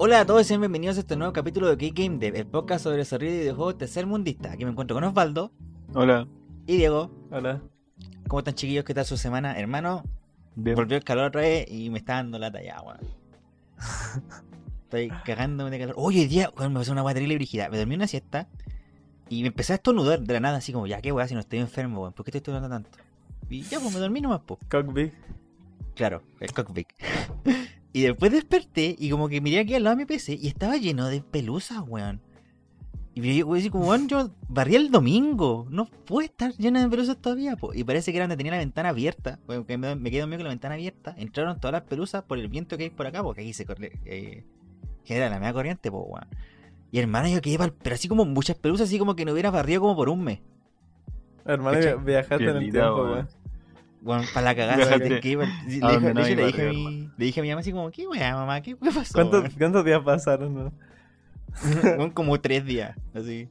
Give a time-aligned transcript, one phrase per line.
[0.00, 2.46] Hola a todos y sean bienvenidos a este nuevo capítulo de Key Game Dev, el
[2.46, 4.52] podcast sobre desarrollo de videojuegos tercermundista.
[4.52, 5.50] Aquí me encuentro con Osvaldo
[5.92, 6.28] Hola.
[6.68, 7.10] y Diego.
[7.32, 7.60] Hola.
[8.28, 8.84] ¿Cómo están chiquillos?
[8.84, 9.58] ¿Qué tal su semana?
[9.58, 10.04] Hermano,
[10.54, 10.76] Bien.
[10.76, 13.00] volvió el calor otra vez y me está dando lata ya, weón.
[14.84, 15.96] Estoy cagándome de calor.
[15.98, 17.68] Oye, hoy día, weón, me pasó una y brígida.
[17.68, 18.48] Me dormí una siesta
[19.28, 21.40] y me empecé a estornudar de la nada, así como, ya, qué weá, si no
[21.40, 22.12] estoy enfermo, weón.
[22.12, 23.04] ¿Por qué estoy estornudando tanto?
[23.50, 24.60] Y ya, pues me dormí nomás, pues.
[24.70, 25.12] Cockbig.
[25.96, 26.86] Claro, el cockpit.
[27.98, 30.76] y después desperté y como que miré aquí al lado de mi PC y estaba
[30.76, 32.20] lleno de pelusas, weón.
[33.12, 35.66] Y yo decir como, weón, yo barrí el domingo.
[35.68, 37.74] No puede estar llena de pelusas todavía, po.
[37.74, 39.40] Y parece que era donde tenía la ventana abierta.
[39.48, 41.12] Weón, que me, me quedé dormido con la ventana abierta.
[41.18, 43.98] Entraron todas las pelusas por el viento que hay por acá, porque aquí se corre.
[44.04, 44.44] Eh,
[45.02, 46.28] genera la media corriente, po, weón.
[46.92, 49.80] Y hermano, yo quedé pero así como muchas pelusas, así como que no hubiera barrido
[49.80, 50.38] como por un mes.
[51.44, 53.28] Hermano, viajaste en el tiempo, weón.
[54.02, 55.34] Weón, para la cagada, de hecho, le dije,
[56.68, 58.60] a mi, le dije a mi mamá así como, ¿qué weá, mamá?
[58.60, 59.12] ¿Qué, qué pasó?
[59.12, 60.72] ¿Cuántos, weón?" ¿Cuántos días pasaron, no?
[61.96, 63.48] Son como tres días, así.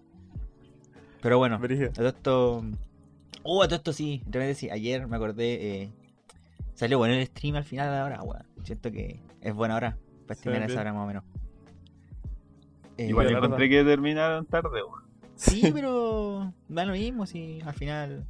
[1.22, 2.64] Pero bueno, a todo esto.
[3.44, 4.70] Uh, a todo esto sí, realmente sí.
[4.70, 5.82] Ayer me acordé.
[5.82, 5.92] Eh,
[6.76, 8.46] salió bueno el stream al final de la hora, weón.
[8.64, 11.24] Siento que es buena hora para Sí, streamear a esa hora más o menos.
[12.98, 15.04] Eh, Igual encontré que terminaron tarde, weón.
[15.36, 18.26] Sí, pero da lo mismo si al final.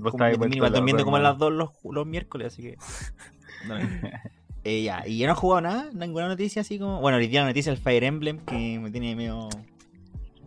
[0.00, 0.24] Vos Como
[0.70, 2.76] durmiendo como a las 2 los, los miércoles, así que.
[3.68, 4.08] mismo.
[4.64, 7.00] Eh, ya, y yo no he jugado nada, ninguna noticia así como.
[7.00, 9.48] Bueno, hoy día la noticia del Fire Emblem que me tiene medio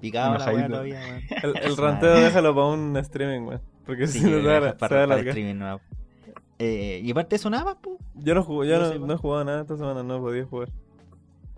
[0.01, 0.69] picado la weá Enojadito.
[0.73, 1.55] todavía, weón.
[1.55, 3.61] El, el ranteo déjalo para un streaming, weón.
[3.85, 5.27] Porque Sí, si no para, para alargar.
[5.27, 5.81] streaming nuevo.
[6.57, 7.97] Eh, y aparte de eso nada más, pues.
[8.15, 9.17] Yo no jugué, yo No no, sé, no he weón.
[9.19, 10.69] jugado nada esta semana, no he podido jugar.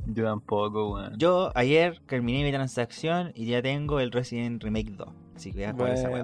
[0.07, 1.13] Yo tampoco, weón.
[1.17, 5.07] Yo ayer terminé mi transacción y ya tengo el Resident Remake 2.
[5.35, 6.23] Así que voy a jugar esa weá.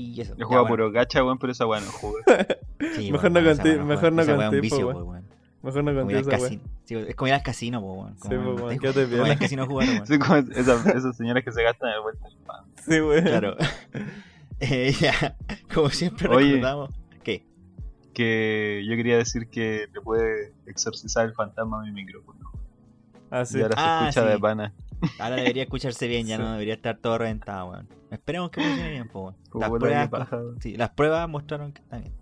[0.00, 0.34] Y eso.
[0.36, 0.84] Yo jugaba bueno.
[0.84, 2.22] puro gacha, weón, pero esa weón no jugué.
[2.96, 5.08] Sí, Mejor bueno, no weá mejor no weá weón.
[5.08, 5.24] weón.
[5.62, 6.62] Mejor no Como ir conté al esa weón.
[6.84, 8.16] Sí, es como ir al casino, weón.
[8.16, 9.32] Sí, Como te- weón, quédate como ir piola.
[9.32, 10.18] al casino a jugar, weón.
[10.20, 12.64] Como esa- esas señoras que se gastan el vuelta al pan.
[12.82, 13.24] Sí, weón.
[13.24, 13.56] Claro.
[14.62, 15.36] Eh, ya,
[15.72, 16.48] como siempre Oye.
[16.56, 16.90] recordamos.
[17.22, 17.46] ¿Qué?
[18.12, 22.50] Que yo quería decir que le puede exorcizar el fantasma a mi micrófono.
[23.30, 23.58] Ah, sí.
[23.58, 24.32] Y ahora Ah, se escucha sí.
[24.34, 24.74] de pana.
[25.18, 26.42] Ahora debería escucharse bien, ya Sí.
[26.42, 27.88] no debería estar todo reventado, weón.
[28.10, 29.36] Esperemos que funcione bien, weón.
[29.54, 30.60] Las pruebas, paja, weón.
[30.60, 32.12] sí, las pruebas mostraron que está bien.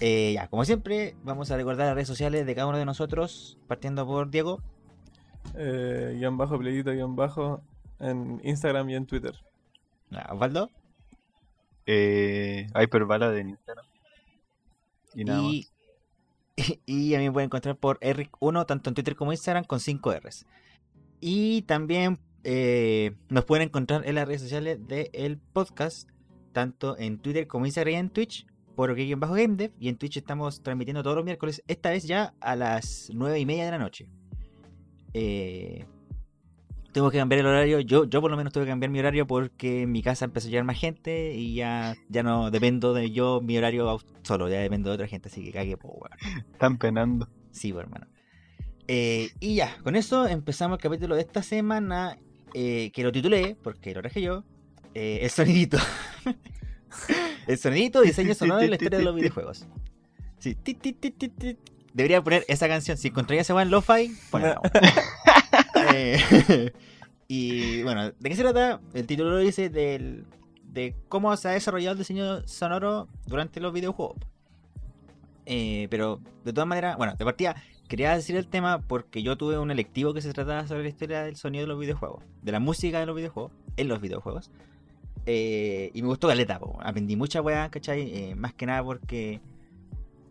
[0.00, 3.58] Eh, ya, como siempre, vamos a recordar las redes sociales de cada uno de nosotros,
[3.66, 4.62] partiendo por Diego.
[5.56, 7.62] Eh, guion bajo, playito, guion bajo.
[7.98, 9.34] En Instagram y en Twitter.
[10.12, 10.70] Ah, Osvaldo.
[11.86, 13.86] Eh, Hyperbala de Instagram.
[15.14, 15.52] Y nada más.
[15.52, 15.68] Y,
[16.86, 20.12] y a mí me pueden encontrar por Eric1, tanto en Twitter como Instagram, con 5
[20.20, 20.46] Rs.
[21.20, 26.08] Y también eh, nos pueden encontrar en las redes sociales del podcast,
[26.52, 29.72] tanto en Twitter como Instagram y en Twitch, por bajo Game Dev.
[29.78, 33.46] Y en Twitch estamos transmitiendo todos los miércoles, esta vez ya a las 9 y
[33.46, 34.08] media de la noche.
[35.14, 35.84] Eh,
[36.92, 37.80] tengo que cambiar el horario.
[37.80, 40.48] Yo, yo por lo menos tuve que cambiar mi horario porque en mi casa empezó
[40.48, 44.60] a llegar más gente y ya, ya no dependo de yo, mi horario solo, ya
[44.60, 46.44] dependo de otra gente, así que cague, po, weón.
[46.52, 47.28] Están penando.
[47.50, 48.06] Sí, hermano.
[48.90, 52.18] Eh, y ya, con eso empezamos el capítulo de esta semana,
[52.54, 54.44] eh, que lo titulé, porque lo traje yo,
[54.94, 55.76] eh, el sonidito.
[57.46, 59.66] el sonidito, diseño sonoro de la historia de los videojuegos.
[60.38, 61.58] Sí, ti, ti, ti, ti, ti.
[61.92, 62.96] Debería poner esa canción.
[62.96, 64.60] Si encontráis ese en Lo-Fi, ponla.
[67.30, 68.80] Y bueno, ¿de qué se trata?
[68.94, 70.24] El título lo dice del,
[70.62, 74.16] de cómo se ha desarrollado el diseño sonoro durante los videojuegos.
[75.44, 77.54] Pero de todas maneras, bueno, de partida
[77.88, 81.22] quería decir el tema porque yo tuve un electivo que se trataba sobre la historia
[81.22, 84.50] del sonido de los videojuegos, de la música de los videojuegos, en los videojuegos.
[85.26, 86.78] Eh, y me gustó caleta, po.
[86.82, 88.00] aprendí mucha weá, ¿cachai?
[88.14, 89.40] Eh, más que nada porque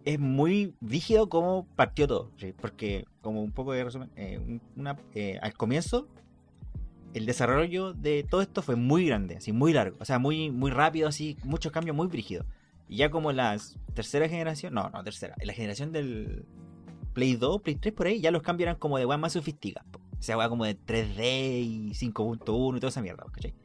[0.06, 2.32] es muy rígido cómo partió todo.
[2.38, 2.54] ¿sí?
[2.60, 6.08] Porque, como un poco de resumen, eh, un- una, eh, al comienzo,
[7.14, 10.72] el desarrollo de todo esto fue muy grande, así muy largo, o sea, muy, muy
[10.72, 12.46] rápido, así, muchos cambios muy brígidos.
[12.90, 13.58] Y ya como la
[13.94, 16.46] tercera generación, no, no, tercera, la generación del
[17.18, 19.88] Play 2, Play 3 por ahí, ya los cambios eran como de weas más sofisticadas.
[20.20, 23.56] O sea, weas como de 3D y 5.1 y toda esa mierda, ¿cachai?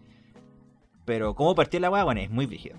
[1.05, 2.77] Pero como partió la wea, bueno, es muy brígido.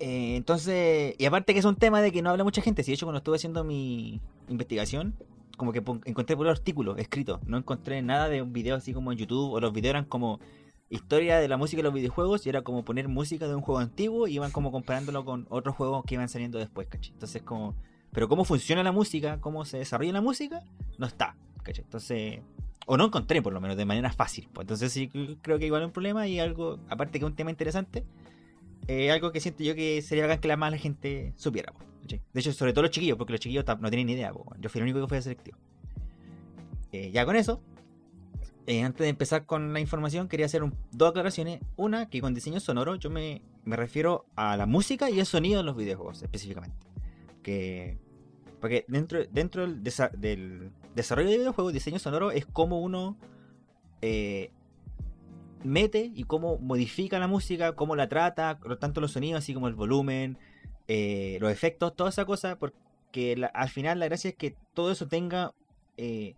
[0.00, 2.90] Eh, entonces, y aparte que es un tema de que no habla mucha gente, si
[2.90, 5.14] de hecho cuando estuve haciendo mi investigación,
[5.56, 9.18] como que encontré por artículos escritos, no encontré nada de un video así como en
[9.18, 10.40] YouTube, o los videos eran como
[10.88, 13.78] historia de la música de los videojuegos, y era como poner música de un juego
[13.78, 17.12] antiguo, y iban como comparándolo con otros juegos que iban saliendo después, ¿cachai?
[17.12, 17.76] Entonces como,
[18.12, 20.62] pero cómo funciona la música, cómo se desarrolla la música,
[20.98, 21.84] no está, ¿cachai?
[21.84, 22.40] Entonces,
[22.86, 25.08] o no encontré por lo menos de manera fácil, pues entonces sí
[25.42, 28.04] creo que igual es un problema, y algo, aparte que es un tema interesante,
[28.88, 31.72] eh, algo que siento yo que sería bacán que la más la gente supiera.
[32.02, 32.20] ¿cachai?
[32.32, 34.32] De hecho, sobre todo los chiquillos, porque los chiquillos no tienen ni idea.
[34.32, 34.60] weón.
[34.60, 35.58] Yo fui el único que fue selectivo.
[36.92, 37.60] Eh, ya con eso,
[38.66, 41.60] eh, antes de empezar con la información, quería hacer un- dos aclaraciones.
[41.76, 45.58] Una, que con diseño sonoro yo me, me refiero a la música y el sonido
[45.58, 46.76] de los videojuegos específicamente.
[47.42, 47.98] Que,
[48.60, 53.16] porque dentro, dentro del, desa- del desarrollo de videojuegos, diseño sonoro es como uno
[54.02, 54.50] eh,
[55.64, 59.74] mete y cómo modifica la música, cómo la trata, tanto los sonidos, así como el
[59.74, 60.38] volumen,
[60.88, 65.06] eh, los efectos, toda esa cosa, porque al final la gracia es que todo eso
[65.06, 65.52] tenga
[65.96, 66.34] eh,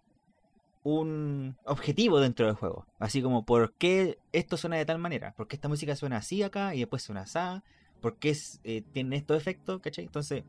[0.83, 2.87] un objetivo dentro del juego.
[2.99, 5.33] Así como, ¿por qué esto suena de tal manera?
[5.37, 7.63] ¿Por qué esta música suena así acá y después suena así?
[8.01, 8.61] ¿Por qué es-
[8.93, 9.81] tiene estos efectos?
[9.81, 10.05] ¿Cachai?
[10.05, 10.43] Entonces,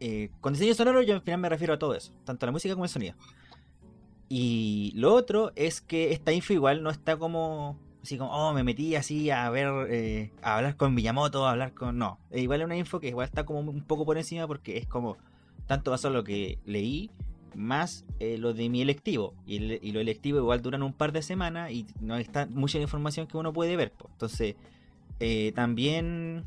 [0.00, 2.74] eh, con diseño sonoro yo al final me refiero a todo eso, tanto la música
[2.74, 3.14] como el sonido.
[4.28, 8.62] Y lo otro es que esta info igual no está como así como, oh, me
[8.62, 11.98] metí así a ver, eh, a hablar con Miyamoto, a hablar con...
[11.98, 14.86] No, igual es una info que igual está como un poco por encima porque es
[14.86, 15.16] como,
[15.66, 17.10] tanto basado en lo que leí,
[17.56, 19.34] más eh, lo de mi electivo.
[19.44, 22.78] Y, el- y lo electivo igual duran un par de semanas y no está mucha
[22.78, 23.92] información que uno puede ver.
[24.12, 24.54] Entonces,
[25.18, 26.44] eh, también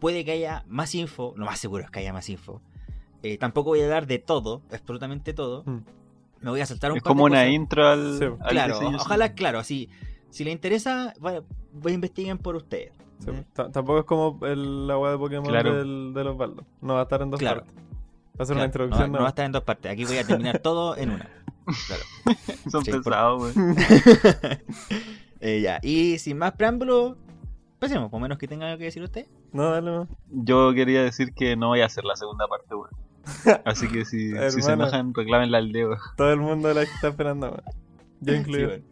[0.00, 2.62] puede que haya más info, lo más seguro es que haya más info.
[3.32, 5.62] Eh, tampoco voy a dar de todo, absolutamente todo.
[5.66, 5.78] Mm.
[6.42, 7.52] Me voy a saltar un Es par como de una cosas.
[7.54, 9.88] intro al, Sí, al Claro, diseño ojalá, claro, si,
[10.30, 11.42] si le interesa, voy
[11.86, 12.92] a investiguen por ustedes.
[13.20, 13.44] Sí, ¿eh?
[13.54, 15.74] ta- Tampoco es como el, la weá de Pokémon Claro.
[15.76, 16.66] del, de los baldos.
[16.82, 17.62] No va a estar en dos Claro.
[17.62, 17.74] partes.
[18.38, 19.10] Va a ser Claro, una introducción.
[19.12, 19.90] no, no va a estar en dos partes.
[19.92, 21.30] Aquí voy a terminar todo en una.
[21.86, 22.02] Claro.
[22.70, 23.76] Son Sí, por- pesados, weón.
[25.40, 25.78] Eh, ya.
[25.82, 27.16] Y sin más preámbulo,
[27.78, 29.26] pasemos, por menos que tenga algo que decir usted.
[29.52, 30.08] No, dale, no.
[30.30, 32.90] Yo quería decir que no voy a hacer la segunda parte, weón.
[33.64, 35.96] Así que si, si se enojan, reclámenla al dedo.
[36.16, 37.62] Todo el mundo la está esperando, weón.
[38.20, 38.70] Yo incluido.
[38.70, 38.84] Sí, bueno.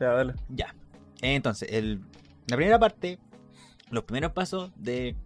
[0.00, 0.34] Ya, dale.
[0.48, 0.74] Ya.
[1.22, 2.00] Entonces, el,
[2.46, 3.18] la primera parte,
[3.90, 5.16] los primeros pasos de,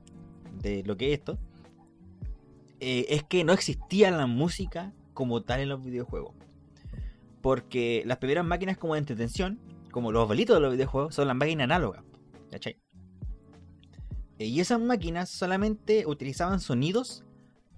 [0.62, 1.38] de lo que es esto,
[2.80, 6.34] eh, es que no existía la música como tal en los videojuegos.
[7.42, 9.60] Porque las primeras máquinas como de entretención,
[9.90, 12.04] como los bolitos de los videojuegos, son las máquinas análogas.
[12.50, 12.78] ¿Cachai?
[14.38, 17.24] Eh, Y esas máquinas solamente utilizaban sonidos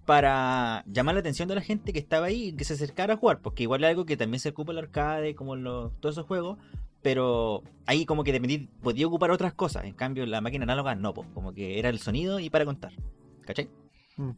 [0.06, 3.16] para llamar la atención de la gente que estaba ahí y que se acercara a
[3.16, 3.40] jugar.
[3.40, 6.26] Porque igual es algo que también se ocupa el arcade, como en los- todos esos
[6.26, 6.58] juegos.
[7.02, 9.84] Pero ahí como que dependí- podía ocupar otras cosas.
[9.84, 12.92] En cambio, la máquina análoga no, po, como que era el sonido y para contar.
[13.44, 13.68] ¿Cachai?
[14.16, 14.30] Mm.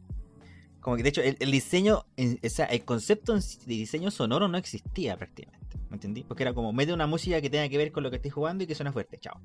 [0.81, 4.47] Como que de hecho el, el diseño, en- o sea, el concepto de diseño sonoro
[4.47, 5.77] no existía prácticamente.
[5.89, 6.23] ¿Me entendí?
[6.23, 8.63] Porque era como mete una música que tenga que ver con lo que estoy jugando
[8.63, 9.17] y que suena fuerte.
[9.19, 9.39] Chao.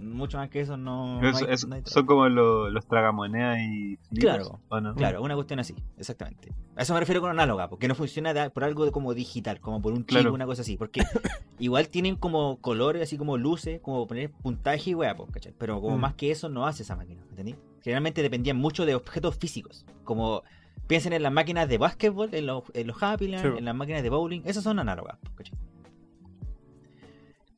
[0.00, 1.20] Mucho más que eso no.
[1.20, 4.94] hay- es- no hay son como lo- los tragamonedas y flippers, Claro.
[4.94, 6.52] Claro, una cuestión así, exactamente.
[6.76, 9.82] A eso me refiero con análoga, porque no funciona por algo de como digital, como
[9.82, 10.32] por un chip, Claro.
[10.32, 10.76] una cosa así.
[10.76, 11.00] Porque
[11.58, 15.52] igual tienen como colores, así como luces, como poner puntaje y weá, ¿cachai?
[15.58, 16.00] Pero como Mm.
[16.00, 17.54] más que eso no hace esa máquina, ¿entendí?
[17.82, 20.42] Generalmente dependían mucho de objetos físicos, como
[20.86, 23.58] piensen en las máquinas de básquetbol, en los, en los Happy Land, Sí, po.
[23.58, 25.56] en las máquinas de bowling, esas son análogas, ¿cachai?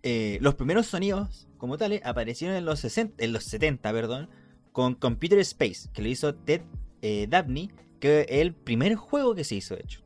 [0.02, 4.28] Eh, los primeros sonidos, como tales, aparecieron en los, 60, en los 70, perdón,
[4.72, 6.62] con Computer Space, que lo hizo Ted
[7.02, 7.70] eh, Dabney,
[8.00, 10.00] que es el primer juego que se hizo, de hecho.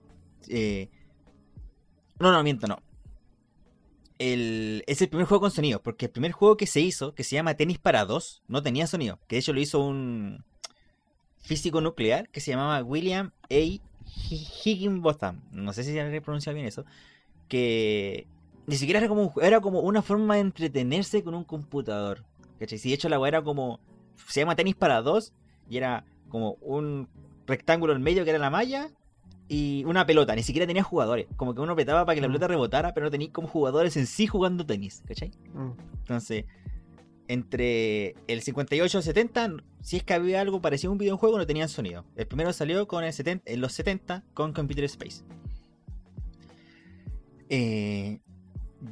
[0.48, 0.90] Eh,
[2.19, 2.82] no, no, miento, no.
[4.19, 7.22] El, es el primer juego con sonido, porque el primer juego que se hizo, que
[7.24, 9.19] se llama Tenis para dos, no tenía sonido.
[9.29, 10.44] Que de hecho lo hizo un
[11.38, 13.55] físico nuclear que se llamaba William A.
[13.55, 13.81] Hi-
[14.65, 15.43] Higginbotham.
[15.50, 16.84] No sé si habré pronunciado bien eso.
[17.48, 18.26] Que
[18.67, 22.25] ni siquiera era como, un era como una forma de entretenerse con un computador.
[22.58, 22.79] ¿Cachai?
[22.79, 23.81] Si de hecho la weá era como.
[24.29, 25.32] Se llama tenis para dos.
[25.69, 27.08] Y era como un
[27.46, 28.91] rectángulo en medio que era la malla.
[29.49, 30.35] Y una pelota.
[30.35, 31.27] Ni siquiera tenía jugadores.
[31.37, 32.32] Como que uno apretaba para que la Mm.
[32.32, 32.94] pelota rebotara.
[32.94, 35.03] Pero no tenía como jugadores en sí jugando tenis.
[35.06, 35.31] ¿Cachai?
[35.55, 35.70] Mm.
[35.99, 36.44] Entonces.
[37.29, 41.37] Entre el 58 y el 70, si es que había algo parecido a un videojuego,
[41.39, 42.05] no tenían sonido.
[42.15, 45.25] El primero salió con el 70, en los 70 con Computer Space.
[47.49, 48.20] Eh,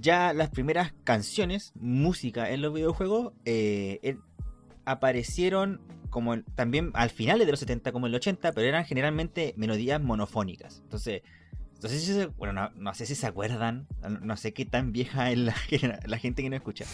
[0.00, 4.16] ya las primeras canciones, música en los videojuegos, eh,
[4.84, 9.52] aparecieron como también al final de los 70 como en el 80, pero eran generalmente
[9.56, 10.80] melodías monofónicas.
[10.84, 11.22] Entonces,
[11.80, 13.88] se, bueno, no, sé si se acuerdan,
[14.20, 15.52] no, sé qué tan vieja es la,
[16.18, 16.84] gente que no escucha,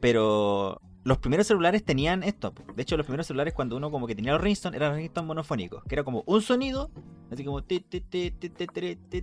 [0.00, 2.52] pero los primeros celulares tenían esto.
[2.74, 5.84] De hecho, los primeros celulares cuando uno como que tenía los ringtones eran ringtones monofónicos,
[5.84, 6.90] que era como un sonido,
[7.30, 7.62] así como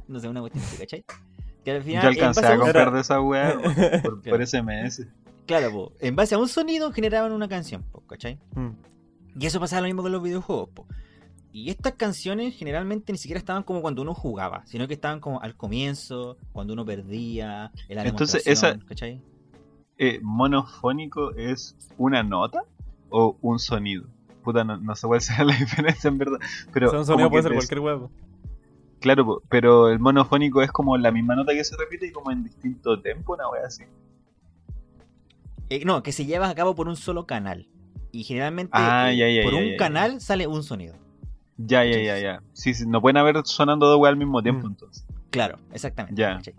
[0.07, 1.03] no sé, una cuestión ¿cachai?
[1.65, 3.53] Que al final, Yo alcancé a un- comprar de esa weá
[4.03, 5.07] por, por SMS.
[5.45, 8.39] Claro, po, en base a un sonido generaban una canción, po, ¿cachai?
[8.55, 8.69] Mm.
[9.39, 10.87] Y eso pasaba lo mismo con los videojuegos, po.
[11.51, 15.41] Y estas canciones generalmente ni siquiera estaban como cuando uno jugaba, sino que estaban como
[15.41, 19.21] al comienzo, cuando uno perdía, en la Entonces, esa- ¿cachai?
[19.97, 22.61] Eh, ¿Monofónico es una nota
[23.09, 24.05] o un sonido?
[24.43, 26.37] puta, no, no sé cuál será la diferencia en verdad.
[26.71, 28.11] Pero O sea, un sonido puede ser cualquier huevo.
[29.05, 32.43] Claro, pero el monofónico es como la misma nota que se repite y como en
[32.43, 33.83] distinto tempo, una wea así.
[35.69, 37.67] Eh, no, que se lleva a cabo por un solo canal.
[38.11, 40.95] Y generalmente Ah, eh, ya, ya, por ya, un canal sale un sonido.
[41.57, 42.41] Ya, ya, ya, ya.
[42.53, 44.71] Sí, sí, no pueden haber sonando dos weas al mismo tiempo, Mm.
[44.71, 45.05] entonces.
[45.29, 46.19] Claro, exactamente.
[46.19, 46.37] Ya.
[46.37, 46.55] ¿cachai?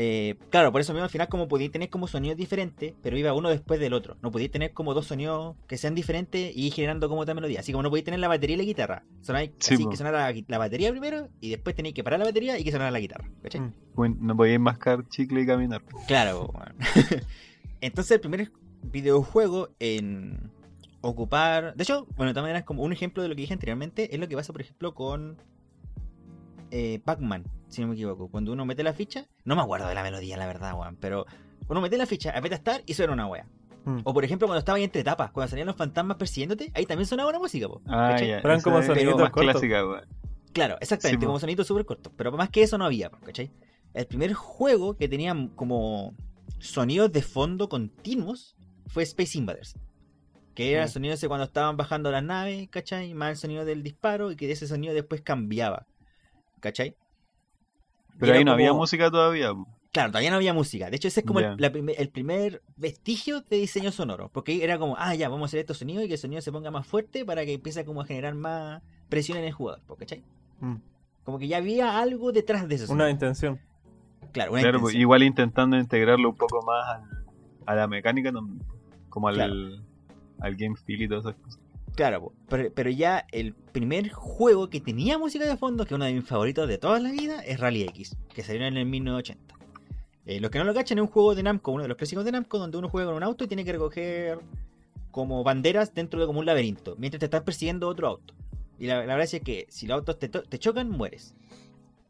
[0.00, 3.32] Eh, claro, por eso mismo al final como podíais tener como sonidos diferentes, pero iba
[3.34, 4.16] uno después del otro.
[4.22, 7.58] No podíais tener como dos sonidos que sean diferentes y ir generando como otra melodía.
[7.58, 9.02] Así como no podíais tener la batería y la guitarra.
[9.22, 9.90] Sonáis Sí, así po.
[9.90, 12.70] que sonara la, la batería primero y después tenéis que parar la batería y que
[12.70, 13.28] sonara la guitarra.
[13.42, 13.60] ¿cachai?
[13.60, 13.72] Mm.
[13.96, 15.82] Bueno, No podíais mascar chicle y caminar.
[16.06, 16.76] Claro, weón.
[17.80, 18.52] Entonces el primer
[18.84, 20.52] videojuego en
[21.00, 21.74] ocupar...
[21.74, 24.20] De hecho, bueno, de todas maneras, como un ejemplo de lo que dije anteriormente, es
[24.20, 25.38] lo que pasa, por ejemplo, con
[26.70, 28.28] eh, Pac-Man, si no me equivoco.
[28.28, 31.26] Cuando uno mete la ficha, no me acuerdo de la melodía, la verdad, weón, pero
[31.68, 33.46] uno mete la ficha, aprieta Start y suena una wea.
[33.84, 34.00] Mm.
[34.04, 37.06] O por ejemplo, cuando estaba ahí entre etapas, cuando salían los fantasmas persiguiéndote, ahí también
[37.06, 38.16] sonaba una música, po, Ah.
[38.18, 38.80] Pero eran como
[39.30, 40.04] clásica, wea.
[40.52, 42.12] Claro, exactamente, Sí, como sonidos súper cortos.
[42.16, 43.50] Pero más que eso no había, ¿cachai?
[43.94, 46.14] El primer juego que tenía como
[46.58, 48.56] sonidos de fondo continuos
[48.86, 49.76] fue Space Invaders.
[50.54, 50.92] Que era el Mm.
[50.92, 53.14] sonido ese cuando estaban bajando las naves, ¿cachai?
[53.14, 55.86] Más el sonido del disparo y que ese sonido después cambiaba,
[56.60, 56.96] ¿cachai?
[58.18, 59.52] Pero ahí no había música todavía.
[59.92, 60.90] Claro, todavía no había música.
[60.90, 64.28] De hecho, ese es como el- la primer vestigio de diseño sonoro.
[64.28, 66.52] Porque era como, ah, ya, vamos a hacer estos sonidos y que el sonido se
[66.52, 70.22] ponga más fuerte para que empiece como a generar más presión en el jugador, ¿cachai?
[70.60, 70.74] Mm.
[71.24, 72.92] Como que ya había algo detrás de eso.
[72.92, 73.58] Una intención.
[74.32, 75.00] Claro, una Claro, pues, intención.
[75.00, 77.24] igual intentando integrarlo un poco más al-
[77.66, 78.30] a la mecánica,
[79.08, 79.54] como al, Claro.
[80.40, 81.60] al game feel y todas esas cosas.
[81.98, 86.04] Claro, pero, pero ya el primer juego que tenía música de fondo, que es uno
[86.04, 89.56] de mis favoritos de toda la vida, es Rally X, que salió en el 1980.
[90.24, 92.24] Eh, los que no lo cachan es un juego de Namco, uno de los clásicos
[92.24, 94.38] de Namco, donde uno juega con un auto y tiene que recoger
[95.10, 98.32] como banderas dentro de como un laberinto, mientras te están persiguiendo otro auto.
[98.78, 101.34] Y la, la verdad es que si los autos te, chocan, mueres.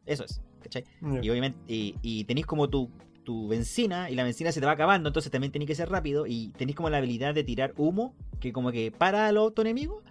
[0.05, 0.83] Eso es, ¿cachai?
[1.19, 2.91] Y obviamente, y, y tenéis como tu,
[3.29, 6.25] tu benzina y la benzina se te va acabando, entonces también tenés que ser rápido
[6.25, 10.01] y tenés como la habilidad de tirar humo que como que para al auto enemigo,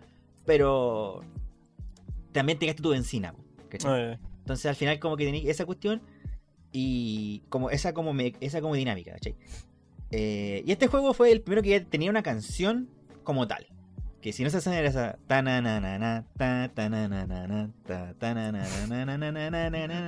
[0.46, 1.22] pero
[2.30, 3.34] también te gastas tu benzina.
[3.84, 6.00] Ah, entonces al final como que tenés esa cuestión
[6.70, 9.14] y como esa como, me, esa como dinámica.
[9.14, 9.34] ¿cachai?
[10.12, 12.88] Eh, y este juego fue el primero que tenía una canción
[13.24, 13.66] como tal.
[14.20, 15.18] Que si no se hacen esa.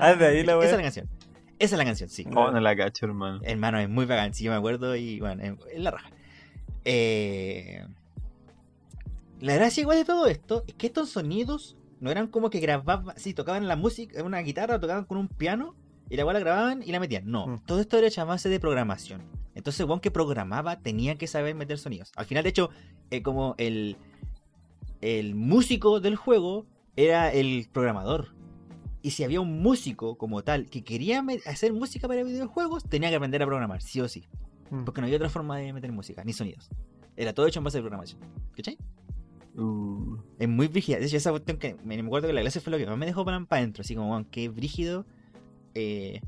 [0.00, 1.08] Ah, de ahí la Esa es la canción.
[1.60, 2.26] Esa es la canción, sí.
[2.34, 3.38] Oh, no la cacho, hermano.
[3.44, 6.10] Hermano, es muy bacán, sí, yo me acuerdo y bueno, es es la raja.
[6.84, 7.84] Eh,
[9.40, 13.14] la gracia igual de todo esto es que estos sonidos no eran como que grababan,
[13.16, 15.74] sí, tocaban la música, una guitarra, tocaban con un piano
[16.08, 17.30] y la igual la grababan y la metían.
[17.30, 17.58] No, Mm.
[17.66, 19.22] todo esto era hecho a base de programación.
[19.54, 22.10] Entonces, el que programaba tenía que saber meter sonidos.
[22.16, 22.70] Al final, de hecho,
[23.10, 23.96] eh, como el,
[25.02, 26.64] el músico del juego
[26.96, 28.28] era el programador.
[29.02, 33.16] Y si había un músico como tal que quería hacer música para videojuegos, tenía que
[33.16, 34.24] aprender a programar, sí o sí.
[34.70, 34.84] Mm.
[34.84, 36.68] Porque no había otra forma de meter música, ni sonidos.
[37.16, 38.20] Era todo hecho en base de programación.
[38.54, 38.78] ¿Cachai?
[39.56, 40.98] Uh, Es muy brígida.
[40.98, 43.06] De hecho, esa cuestión que me, acuerdo que la clase fue lo que más me
[43.06, 43.82] dejó para adentro.
[43.82, 45.06] Así como, qué brígido.
[45.74, 46.20] eh,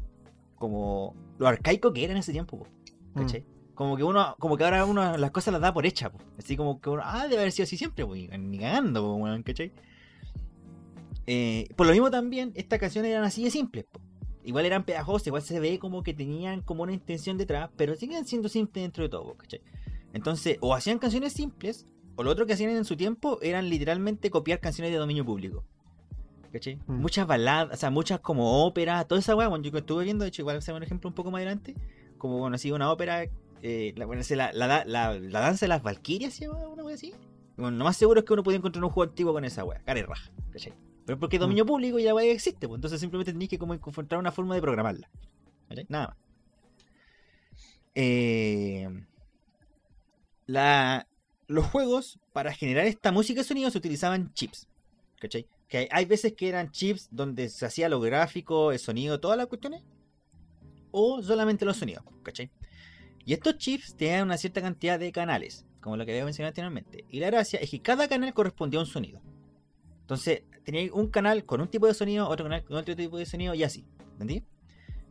[0.63, 2.67] como lo arcaico que era en ese tiempo, po,
[3.17, 3.45] ¿cachai?
[3.75, 6.19] Como que uno, como que ahora uno las cosas las da por hecha, po.
[6.39, 9.73] Así como que uno, ah, debe haber sido así siempre, po, ni cagando, ¿cachai?
[11.27, 14.01] Eh, por lo mismo también, estas canciones eran así de simples, po.
[14.45, 18.25] Igual eran pegajosas, igual se ve como que tenían como una intención detrás, pero siguen
[18.25, 19.61] siendo simples dentro de todo, ¿cachai?
[20.13, 21.87] Entonces, o hacían canciones simples,
[22.17, 25.65] o lo otro que hacían en su tiempo eran literalmente copiar canciones de dominio público.
[26.53, 26.77] ¿Cachai?
[26.87, 26.95] Mm.
[26.95, 30.29] Muchas baladas, o sea, muchas como óperas, toda esa weá, bueno, yo estuve viendo, de
[30.29, 31.75] hecho, igual sea un ejemplo un poco más adelante,
[32.19, 33.25] como bueno, así una ópera,
[33.63, 36.97] eh, la, bueno, la, la, la, la danza de las valquirias, ¿se llama una weá
[36.97, 37.15] así?
[37.57, 39.81] Bueno, lo más seguro es que uno puede encontrar un juego antiguo con esa weá,
[39.85, 40.75] cara y raja, ¿cachai?
[41.05, 43.75] Pero porque es dominio público y la weá existe, pues entonces simplemente tenéis que como
[43.75, 45.11] encontrar una forma de programarla.
[45.69, 45.87] ¿cachai?
[45.89, 46.17] Nada más.
[47.95, 48.89] Eh,
[51.47, 54.69] los juegos, para generar esta música y sonido, se utilizaban chips.
[55.19, 55.47] ¿Cachai?
[55.69, 59.37] Que hay, hay veces que eran chips donde se hacía lo gráfico, el sonido, todas
[59.37, 59.83] las cuestiones.
[60.91, 62.51] O solamente los sonidos, ¿cachai?
[63.25, 67.05] Y estos chips tenían una cierta cantidad de canales, como lo que había mencionado anteriormente.
[67.09, 69.23] Y la gracia es que cada canal correspondía a un sonido.
[70.01, 73.27] Entonces, tenía un canal con un tipo de sonido, otro canal con otro tipo de
[73.27, 73.85] sonido y así.
[74.13, 74.45] ¿Entendí?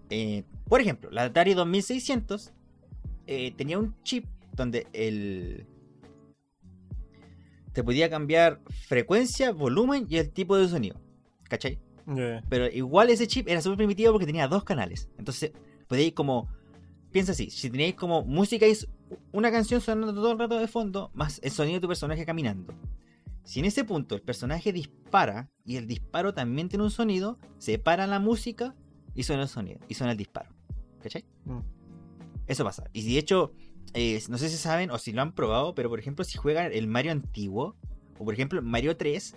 [0.09, 2.51] Eh, por ejemplo, la Atari 2600
[3.27, 5.65] eh, tenía un chip donde el
[7.73, 10.99] te podía cambiar frecuencia, volumen y el tipo de sonido.
[11.43, 11.79] ¿Cachai?
[12.05, 12.43] Ya.
[12.49, 15.09] Pero igual ese chip era súper primitivo porque tenía dos canales.
[15.17, 15.51] Entonces,
[15.87, 16.49] podíais como.
[17.11, 18.75] Piensa así: si teníais como música y
[19.31, 22.73] una canción sonando todo el rato de fondo, más el sonido de tu personaje caminando.
[23.43, 27.79] Si en ese punto el personaje dispara y el disparo también tiene un sonido, se
[27.79, 28.75] para la música
[29.15, 30.49] y suena el sonido, y suena el disparo.
[31.01, 31.25] ¿Cachai?
[31.45, 31.59] Mm.
[32.47, 32.83] Eso pasa.
[32.93, 33.53] Y de hecho,
[33.93, 36.71] eh, no sé si saben o si lo han probado, pero por ejemplo, si juegan
[36.71, 37.75] el Mario antiguo,
[38.19, 39.35] o por ejemplo Mario 3,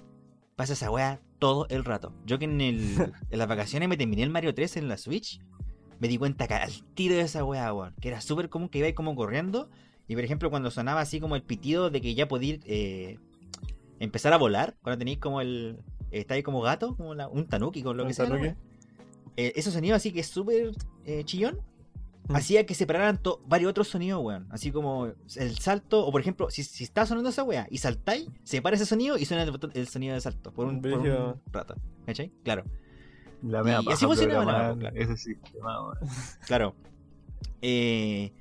[0.56, 2.12] pasa esa weá todo el rato.
[2.24, 2.78] Yo que en, el,
[3.30, 5.40] en las vacaciones me terminé el Mario 3 en la Switch,
[5.98, 8.78] me di cuenta que al tiro de esa weá, weón, que era súper común que
[8.78, 9.70] iba ahí como corriendo.
[10.06, 13.18] Y por ejemplo, cuando sonaba así como el pitido de que ya podía eh,
[14.04, 15.78] empezar a volar, cuando tenéis como el.
[16.10, 18.26] Está ahí como gato, como la- un tanuki, con lo ¿Un que sea.
[18.26, 18.56] weá.
[19.36, 20.70] Eh, esos sonidos así que es súper
[21.04, 21.58] eh, chillón,
[22.28, 22.36] Mm.
[22.36, 24.46] hacía que separaran varios otros sonidos, weón.
[24.50, 25.06] Así como
[25.36, 28.86] el salto, o por ejemplo, si, si está sonando esa weá y saltáis, separa ese
[28.86, 31.74] sonido y suena el, sonido de salto por un, por un rato.
[32.06, 32.32] ¿Cachai?
[32.42, 32.64] Claro,
[33.42, 35.98] La mea Y así funcionaba la weá, ese sistema, weón.
[36.46, 36.74] claro.
[37.60, 38.32] Eh,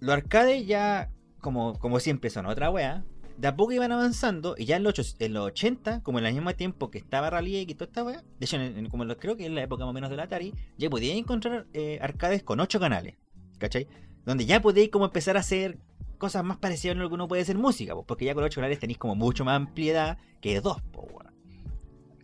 [0.00, 3.04] los arcades ya, como, como siempre, son otra weá.
[3.40, 6.26] De a poco iban avanzando y ya en los, ocho- en los 80, como en
[6.26, 8.58] el mismo tiempo que estaba Rally X y toda esta weá, de hecho,
[8.90, 11.98] como creo que en la época más o menos del Atari, ya podíais encontrar eh,
[12.02, 13.14] arcades con 8 canales,
[13.56, 13.88] ¿cachai?
[14.26, 15.78] Donde ya podéis como empezar a hacer
[16.18, 18.78] cosas más parecidas a lo que uno puede hacer música, porque ya con 8 canales
[18.78, 21.32] tenéis como mucho más ampliedad que 2, pues, weón.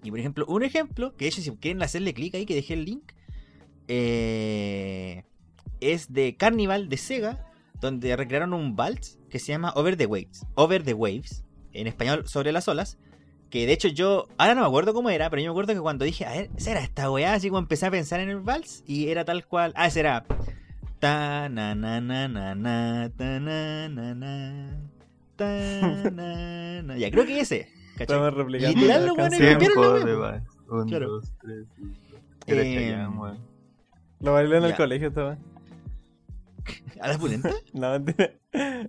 [0.02, 2.74] Y por ejemplo, un ejemplo, que de hecho si quieren hacerle clic ahí, que dejé
[2.74, 3.12] el link,
[3.88, 5.24] eh,
[5.80, 7.45] es de Carnival de Sega,
[7.80, 10.46] donde recrearon un vals que se llama Over the Waves.
[10.54, 12.98] Over the Waves, en español, sobre las olas.
[13.50, 15.80] Que de hecho yo, ahora no me acuerdo cómo era, pero yo me acuerdo que
[15.80, 17.34] cuando dije, a ver, ¿esa era esta weá?
[17.34, 19.72] Así como empecé a pensar en el vals y era tal cual.
[19.76, 20.24] Ah, ese era.
[20.98, 24.80] Ta na na na na na ta na na na
[25.36, 26.96] ta na na.
[26.96, 27.68] Ya, creo que ese.
[27.92, 28.02] ¿cachai?
[28.16, 28.76] Estamos replicando.
[28.80, 30.42] Literal, lo bueno, copiaron vals.
[30.68, 31.08] Un, Claro.
[31.10, 31.66] dos, tres.
[32.48, 32.96] Eh.
[34.20, 35.38] Lo bailé en el colegio, estaba.
[37.00, 37.50] ¿A la pulenta?
[37.72, 38.32] No, mentira.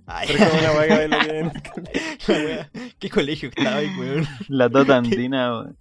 [0.06, 2.94] Ay, Pero como una que bailaría en el.
[3.00, 4.26] ¿Qué colegio estaba ahí, weón?
[4.48, 5.78] La tota andina, weón.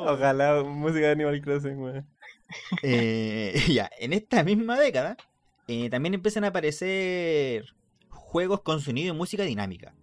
[0.00, 2.06] Ojalá música de Animal Crossing, weón.
[2.82, 5.16] Eh, ya, en esta misma década
[5.68, 7.64] eh, también empiezan a aparecer
[8.08, 9.94] juegos con sonido y música dinámica.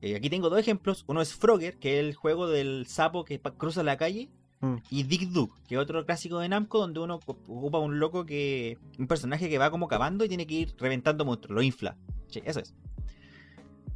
[0.00, 1.04] Eh, aquí tengo dos ejemplos.
[1.06, 4.28] Uno es Frogger, que es el juego del sapo que cruza la calle.
[4.64, 4.76] Mm.
[4.90, 8.78] Y Dick Dug, que es otro clásico de Namco, donde uno ocupa un loco que.
[8.98, 11.96] un personaje que va como cavando y tiene que ir reventando monstruos, lo infla.
[12.32, 12.74] Eso es.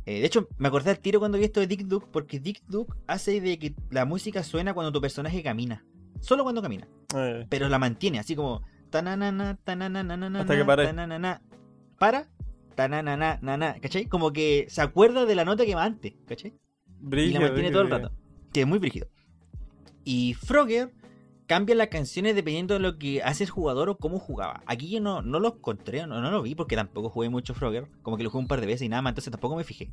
[0.07, 2.63] Eh, de hecho, me acordé al tiro cuando vi esto de Dick Dug, porque Dick
[2.67, 5.85] Dug hace de que la música suena cuando tu personaje camina.
[6.21, 10.87] Solo cuando camina Eh, pero la mantiene, así como tananana, tananana, Hasta que pare.
[10.87, 11.43] tananana,
[11.99, 12.27] para,
[12.75, 14.07] tananana, nana, ¿cachai?
[14.07, 16.53] Como que se acuerda de la nota que va antes, ¿cachai?
[16.53, 18.15] Y brígido, la mantiene brígido, todo el rato.
[18.53, 19.09] Que es muy brígido.
[20.05, 20.93] Y Frogger
[21.47, 24.63] cambia las canciones dependiendo de lo que hace el jugador o cómo jugaba.
[24.67, 27.89] Aquí yo no, no encontré, no, no lo vi porque tampoco jugué mucho Frogger.
[28.03, 29.91] Como que lo jugué un par de veces y nada más, entonces tampoco me fijé.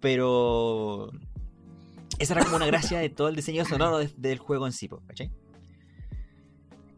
[0.00, 1.10] Pero
[2.18, 4.88] esa era como una gracia de todo el diseño sonoro de- del juego en sí,
[5.06, 5.30] ¿cachai?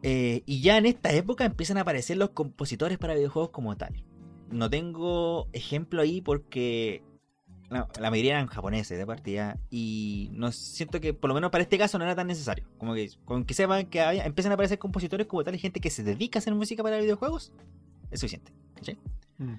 [0.03, 4.05] Eh, y ya en esta época empiezan a aparecer los compositores para videojuegos como tal.
[4.51, 7.03] No tengo ejemplo ahí porque
[7.71, 11.63] la, la mayoría eran japoneses de partida y no siento que por lo menos para
[11.63, 12.67] este caso no era tan necesario.
[12.79, 15.81] Como que con que sepan que haya- empiezan a aparecer compositores como tal y gente
[15.81, 17.53] que se dedica a hacer música para videojuegos
[18.11, 18.53] es suficiente.
[18.75, 18.99] ¿cachai?
[19.39, 19.55] Mm.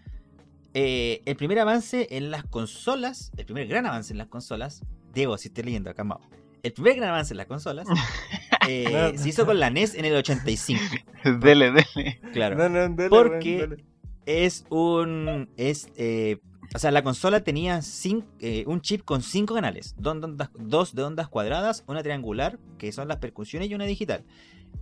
[0.73, 4.81] Eh, el primer avance en las consolas, el primer gran avance en las consolas,
[5.13, 6.29] Diego, si estoy leyendo acá abajo,
[6.63, 7.87] el primer gran avance en las consolas
[8.67, 9.17] eh, No.
[9.17, 10.81] se hizo con la NES en el 85,
[11.39, 12.19] dele, dele.
[12.33, 12.55] claro.
[12.57, 13.85] No, no, dale, Porque- dale.
[14.27, 15.49] Es un.
[15.55, 15.87] Es.
[15.97, 16.39] eh,
[16.73, 20.49] o sea, la consola tenía cin- eh, un chip con cinco canales: dos de, ondas,
[20.58, 24.23] dos de ondas cuadradas, una triangular, que son las percusiones, y una digital.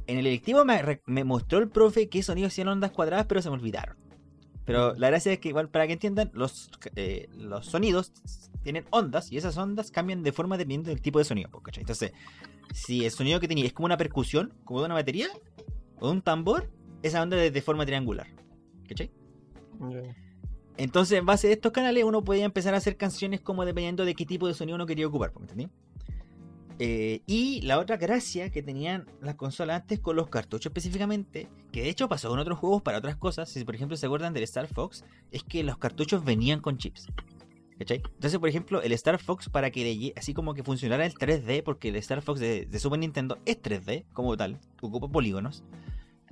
[0.08, 3.50] En el electivo me, me mostró el profe qué sonidos hacían ondas cuadradas, pero se
[3.50, 3.98] me olvidaron.
[4.66, 8.14] Pero la gracia es que, igual, para que entiendan, los, eh, los sonidos
[8.64, 11.50] tienen ondas y esas ondas cambian de forma dependiendo del tipo de sonido.
[11.50, 11.82] po, ¿cachai?
[11.82, 12.14] Entonces,
[12.74, 15.28] si el sonido que tenía es como una percusión, como de una batería
[16.00, 16.70] o de un tambor,
[17.02, 18.28] esa onda es de forma triangular.
[18.88, 19.12] ¿Cachai?
[19.92, 20.16] Ya.
[20.78, 24.16] Entonces, en base a estos canales, uno podía empezar a hacer canciones como dependiendo de
[24.16, 25.70] qué tipo de sonido uno quería ocupar, ¿me entendí?
[26.80, 31.84] Eh, y la otra gracia que tenían las consolas antes con los cartuchos específicamente, que
[31.84, 34.44] de hecho pasó con otros juegos para otras cosas, si por ejemplo se acuerdan del
[34.44, 37.08] Star Fox, es que los cartuchos venían con chips.
[37.78, 37.98] ¿Cachai?
[37.98, 41.64] Entonces, por ejemplo, el Star Fox para que le así como que funcionara el 3D,
[41.64, 45.64] porque el Star Fox de, de Super Nintendo es 3D como tal, ocupa polígonos,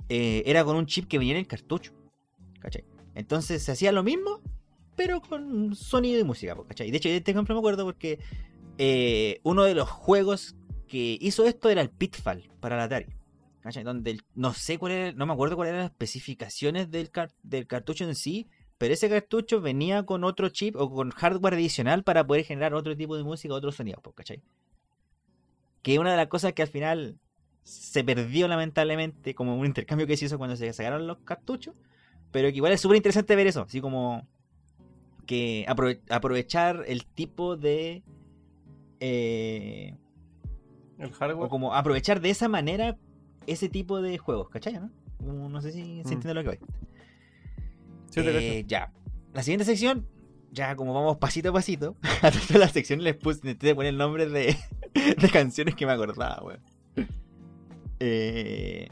[0.08, 1.92] eh, era con un chip que venía en el cartucho.
[2.60, 2.84] ¿Cachai?
[3.14, 4.40] Entonces se hacía lo mismo,
[4.96, 6.90] pero con sonido y música, ¿cachai?
[6.90, 8.18] De hecho, este ejemplo me acuerdo porque
[8.78, 10.56] eh, uno de los juegos
[10.88, 13.06] que hizo esto era el Pitfall para la Atari.
[13.84, 17.68] Donde no sé cuál era, no me acuerdo cuáles eran las especificaciones del, car- del
[17.68, 22.26] cartucho en sí, pero ese cartucho venía con otro chip o con hardware adicional para
[22.26, 24.42] poder generar otro tipo de música, otro sonido, po, ¿cachai?
[25.82, 27.20] Que una de las cosas que al final
[27.62, 31.76] se perdió lamentablemente, como un intercambio que se hizo cuando se sacaron los cartuchos,
[32.32, 34.26] pero que igual es súper interesante ver eso, así como
[35.26, 38.02] que aprove- aprovechar el tipo de...
[39.00, 39.94] eh,
[40.98, 41.48] El o hardware.
[41.48, 42.96] como aprovechar de esa manera
[43.46, 44.74] ese tipo de juegos, ¿cachai?
[44.74, 44.90] ¿no?
[45.48, 46.12] No sé si se Mm.
[46.12, 46.58] entiende lo que voy.
[48.10, 48.20] Sí.
[48.24, 48.92] Eh, ya.
[49.32, 50.06] La siguiente sección,
[50.50, 54.30] ya como vamos pasito a pasito, a todas las secciones les puse, intenté poner nombres
[54.32, 54.56] de,
[54.94, 56.60] de canciones que me acordaba, weón.
[58.00, 58.88] Eh,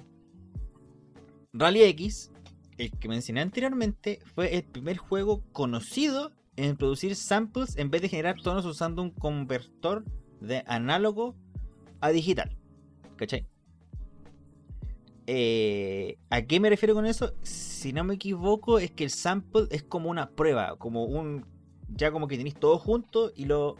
[1.52, 2.30] Rally X,
[2.80, 8.08] el que mencioné anteriormente, fue el primer juego conocido en producir samples en vez de
[8.08, 10.04] generar tonos usando un convertor
[10.40, 11.36] de análogo
[12.00, 12.56] a digital.
[13.16, 13.46] ¿Cachai?
[15.26, 17.34] Eh, ¿A qué me refiero con eso?
[17.42, 21.46] Si no me equivoco, es que el sample es como una prueba, como un.
[21.88, 23.76] Ya como que tenéis todo junto y lo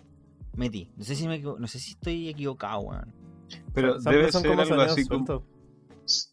[0.55, 0.91] metí.
[0.97, 3.15] No sé si, me no sé si estoy equivocado, weón.
[3.73, 5.45] Pero Samples debe son ser como algo sonidos así como.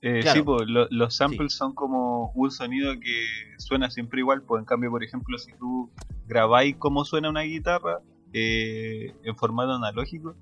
[0.01, 0.39] Eh, Claro.
[0.39, 3.25] Sí, pues lo- los samples son como un sonido que
[3.57, 4.41] suena siempre igual.
[4.43, 5.91] Pues en cambio, por ejemplo, si tú
[6.27, 7.99] grabáis cómo suena una guitarra
[8.33, 10.35] eh, en formato analógico,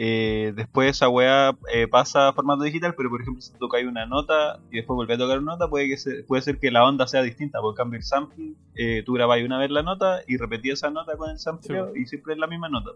[0.00, 2.94] eh, después esa weá eh, pasa a formato digital.
[2.96, 5.88] Pero por ejemplo, si tocáis una nota y después volvés a tocar una nota, puede,
[5.88, 7.60] que se- puede ser que la onda sea distinta.
[7.60, 11.16] Por cambio, el sample, eh, tú grabáis una vez la nota y repetís esa nota
[11.16, 12.90] con el sample y siempre es la misma nota.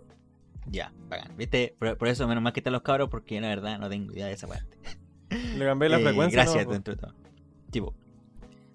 [0.71, 1.37] Ya, bacán.
[1.37, 1.75] ¿Viste?
[1.79, 4.13] Por, por eso, menos mal que están los cabros, porque yo, la verdad no tengo
[4.13, 4.77] idea de esa parte.
[5.57, 6.43] Le cambié la Eh, frecuencia.
[6.43, 6.73] Gracias, ¿no?
[6.73, 7.15] dentro de todo.
[7.71, 7.95] Tipo,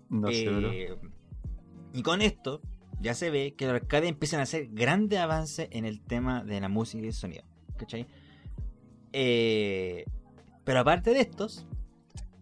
[0.09, 0.71] No sé, bro.
[0.71, 0.97] Eh,
[1.93, 2.61] y con esto
[3.01, 6.59] ya se ve que los arcades empiezan a hacer grandes avances en el tema de
[6.61, 7.43] la música y el sonido.
[7.77, 8.07] ¿Cachai?
[9.13, 10.05] Eh,
[10.63, 11.65] pero aparte de estos,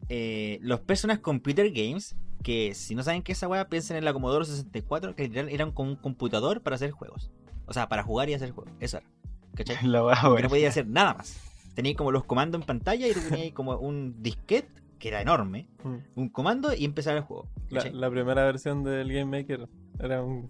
[0.10, 4.06] eh, los personas computer games, que si no saben qué es esa weá, piensen en
[4.06, 7.32] la Commodore 64, que literal eran como un computador para hacer juegos.
[7.66, 8.74] O sea, para jugar y hacer juegos.
[8.80, 9.08] Eso era.
[9.56, 9.78] ¿Cachai?
[9.88, 10.02] La
[10.42, 11.40] no podía hacer nada más.
[11.76, 15.68] Tenías como los comandos en pantalla y tú tenías como un disquete, que era enorme,
[15.84, 15.98] Mm.
[16.16, 17.48] un comando y empezar el juego.
[17.70, 19.68] La, primera versión del Game Maker
[20.00, 20.50] era un.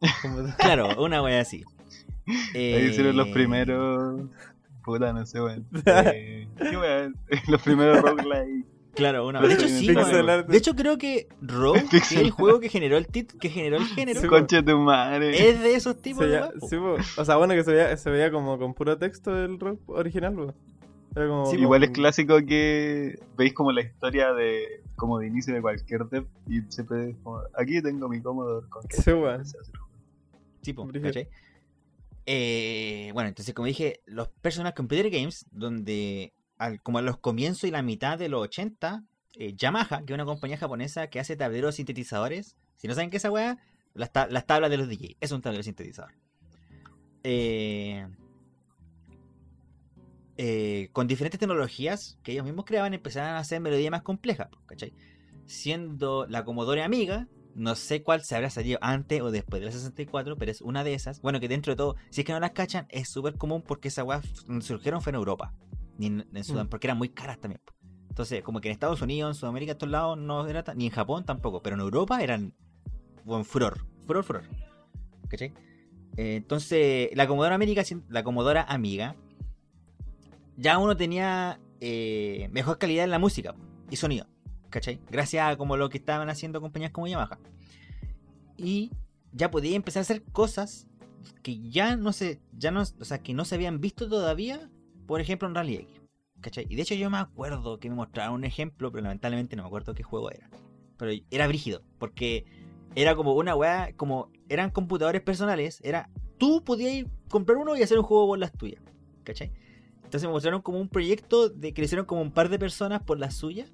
[0.58, 1.62] Claro, una wea así.
[2.54, 4.22] Ahí hicieron los Eh, primeros.
[4.84, 5.66] Puta, no sé, weón.
[5.86, 7.16] Eh, ¿Qué weón?
[7.48, 8.66] Los primeros roguelike.
[8.94, 9.40] Claro, una.
[9.40, 10.46] De hecho, sí, art.
[10.48, 13.78] De hecho, creo que Rogue, que es el juego que generó el tit que generó
[13.78, 15.48] el género, Sí, Concha tu madre.
[15.50, 18.30] es de esos tipos se de sí, o sea, bueno, que se veía, se veía
[18.30, 20.34] como con puro texto el rock original,
[21.14, 21.46] como.
[21.46, 26.04] Sí, Igual es clásico que veis como la historia de como de inicio de cualquier
[26.06, 29.44] dev y siempre como aquí tengo mi Commodore con que Sí, weón.
[29.44, 29.92] se hace el juego.
[30.62, 31.08] Sí, po, Brígido.
[31.10, 31.28] ¿cachai?
[32.26, 36.32] Eh, bueno, entonces, como dije, los Personal Computer Games, donde
[36.82, 40.24] como a los comienzos y la mitad de los 80, eh, Yamaha, que es una
[40.24, 43.58] compañía japonesa que hace tableros sintetizadores, si no saben qué es esa weá,
[43.94, 46.12] las, ta- las tablas de los DJ, es un tablero sintetizador.
[47.24, 48.06] Eh,
[50.38, 54.94] eh, con diferentes tecnologías que ellos mismos creaban, empezaron a hacer melodías más complejas, ¿cachai?
[55.46, 59.72] Siendo la Commodore Amiga, no sé cuál se habrá salido antes o después de la
[59.72, 61.20] 64, pero es una de esas.
[61.20, 63.88] Bueno, que dentro de todo, si es que no las cachan, es súper común porque
[63.88, 64.24] esas weas
[64.60, 65.52] surgieron fue en Europa,
[66.02, 66.70] ni en, en Sudán, Mm.
[66.70, 67.60] porque eran muy caras también.
[68.08, 70.86] Entonces, como que en Estados Unidos, en Sudamérica, en todos lados, no era tan- ni
[70.86, 72.52] en Japón tampoco, pero en Europa eran
[73.24, 74.42] buen furor, furor, furor.
[75.28, 75.52] ¿Cachai?
[76.16, 79.16] Eh, entonces, la Commodore América, la Commodore Amiga,
[80.56, 83.54] ya uno tenía eh, mejor calidad en la música
[83.90, 84.26] y sonido.
[84.70, 85.00] ¿Cachai?
[85.10, 87.38] Gracias a como lo que estaban haciendo compañías como Yamaha.
[88.56, 88.90] Y
[89.32, 90.86] ya podía empezar a hacer cosas
[91.42, 94.70] que ya no se, ya no, o sea, que no se habían visto todavía,
[95.06, 96.00] por ejemplo en Rally X.
[96.40, 96.66] ¿Cachai?
[96.68, 99.68] Y de hecho yo me acuerdo que me mostraron un ejemplo, pero lamentablemente no me
[99.68, 100.50] acuerdo qué juego era.
[100.96, 102.44] Pero era brígido, porque
[102.94, 107.98] era como una weá, como eran computadores personales, era tú podías comprar uno y hacer
[107.98, 108.82] un juego por las tuyas.
[109.22, 109.52] ¿Cachai?
[109.96, 113.18] Entonces me mostraron como un proyecto de que hicieron como un par de personas por
[113.18, 113.72] las suyas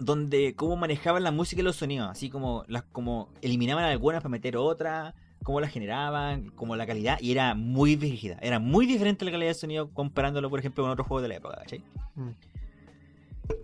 [0.00, 4.30] donde cómo manejaban la música y los sonidos, así como las como eliminaban algunas para
[4.30, 9.24] meter otras, cómo las generaban, como la calidad, y era muy rígida, era muy diferente
[9.24, 11.82] la calidad del sonido comparándolo, por ejemplo, con otros juegos de la época, ¿cachai?
[12.14, 12.30] Mm.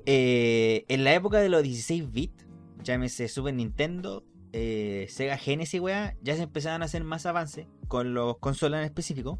[0.06, 2.46] Eh, en la época de los 16 bits,
[2.82, 8.14] llámese Super Nintendo, eh, Sega Genesis, weá, ya se empezaban a hacer más avances con
[8.14, 9.38] los consolas en específico.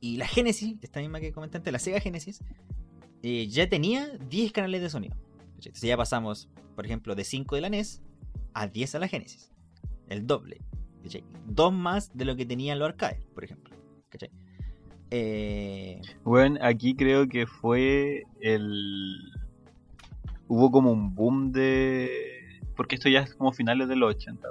[0.00, 2.40] Y la Genesis, esta misma que comenté antes, la Sega Genesis,
[3.22, 5.16] eh, ya tenía 10 canales de sonido.
[5.56, 8.00] Entonces ya pasamos, por ejemplo, de 5 de la NES
[8.54, 9.52] a 10 a la Genesis.
[10.08, 10.60] El doble.
[11.02, 11.24] ¿Cachai?
[11.46, 13.74] Dos más de lo que tenían los arcades, por ejemplo.
[14.08, 14.30] ¿cachai?
[15.10, 19.18] Eh, Bueno, aquí creo que fue el.
[20.48, 22.10] Hubo como un boom de
[22.76, 24.48] porque esto ya es como finales de los 80.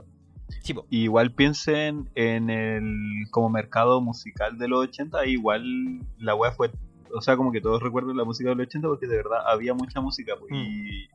[0.61, 6.51] Sí, igual piensen en el como mercado musical de los 80, ahí igual la wea
[6.51, 6.71] fue,
[7.13, 9.73] o sea, como que todos recuerdan la música de los 80 porque de verdad había
[9.73, 10.55] mucha música pues, Mm.
[10.55, 11.07] y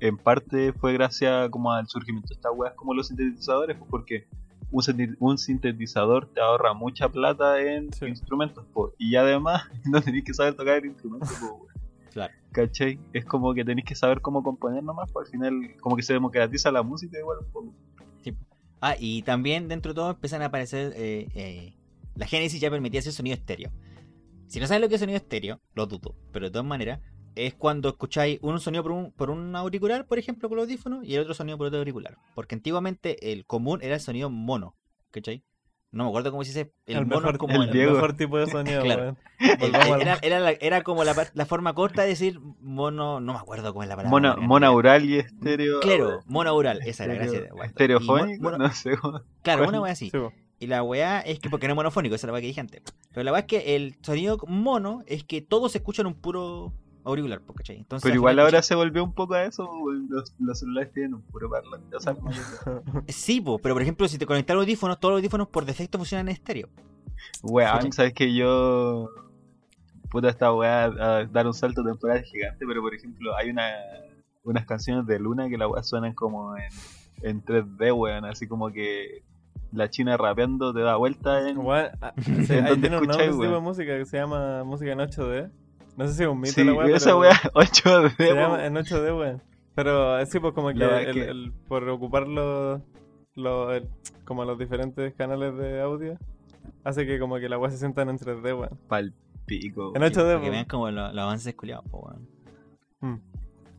[0.00, 4.26] en parte fue gracias como al surgimiento de estas weas como los sintetizadores, pues, porque
[5.20, 8.06] un, sintetizador te ahorra mucha plata en Sí.
[8.06, 11.26] instrumentos pues, y además no tenéis que saber tocar el instrumento.
[12.12, 12.32] Claro.
[12.52, 12.98] ¿Cachai?
[13.12, 16.12] Es como que tenéis que saber cómo componer nomás, pues al final como que se
[16.12, 17.74] democratiza la música igual un poco.
[18.80, 20.92] Ah, y también dentro de todo empiezan a aparecer.
[20.96, 21.74] eh, eh,
[22.16, 23.72] la Genesis ya permitía hacer sonido estéreo.
[24.46, 26.14] Si no sabes lo que es sonido estéreo, lo dudo.
[26.32, 27.00] Pero de todas maneras,
[27.36, 31.04] es cuando escucháis un sonido por un, por un auricular, por ejemplo, con los audífonos,
[31.04, 32.16] y el otro sonido por otro auricular.
[32.34, 34.76] Porque antiguamente el común era el sonido mono.
[35.10, 35.42] ¿Cachai?
[35.92, 36.72] No me acuerdo cómo se dice.
[36.86, 37.92] El, El, mono mejor, como el el el- Diego.
[37.94, 39.16] mejor tipo de sonido, Claro.
[40.00, 41.14] era, era la, era como la,
[41.46, 43.20] forma corta de decir mono.
[43.20, 44.10] No me acuerdo cómo es la palabra.
[44.10, 45.78] Mona, monaural y estéreo.
[45.80, 46.80] Claro, monaural.
[46.84, 47.68] Esa era, Estereo- gracias.
[47.68, 48.96] Estereofónico, mo- mono- no sé.
[49.42, 50.10] Claro, una wea así.
[50.10, 50.18] Sí.
[50.60, 52.60] Y la weá es que, porque no es monofónico, esa es la weá que dije
[52.60, 52.82] antes.
[53.12, 56.72] Pero la weá es que el sonido mono es que todos se escuchan un puro
[57.04, 57.76] auricular, ¿cachai?
[57.78, 59.68] Entonces, Pero al igual ahora se volvió un poco a eso.
[60.08, 61.96] Los, los celulares tienen un puro parlante.
[61.96, 62.30] O sea, como-
[63.08, 65.98] Sí, po, pero por ejemplo, si te conectas los audífonos, todos los audífonos por defecto
[65.98, 66.68] funcionan en estéreo.
[67.42, 69.08] weón, sabes que yo.
[70.10, 72.64] Puta, esta weá a dar un salto temporal gigante.
[72.66, 73.68] Pero por ejemplo, hay una
[74.44, 76.68] unas canciones de Luna que la weá suenan como en,
[77.22, 78.24] en 3D, weón.
[78.24, 79.22] Así como que
[79.72, 81.58] la china rapeando te da vuelta en.
[81.58, 85.50] Weón, ah, ¿En nombre escucháis, ese tipo de música que se llama música en 8D.
[85.96, 88.10] No sé si es un mito Sí, la weá, esa pero weá 8D.
[88.16, 88.36] se weón.
[88.36, 89.42] llama en 8D, weón.
[89.74, 92.80] Pero sí, pues como que, el, que- el- por ocupar los,
[93.34, 93.88] los- el-
[94.24, 96.18] como los diferentes canales de audio,
[96.84, 98.78] hace que como que la weá se sientan en 3D, weón.
[98.88, 99.12] Pal
[99.46, 99.92] pico.
[99.94, 100.12] En weón.
[100.12, 100.50] 8D, Para que weón.
[100.52, 102.28] vean como lo- los avances culiados, po, weón.
[103.00, 103.20] Mm.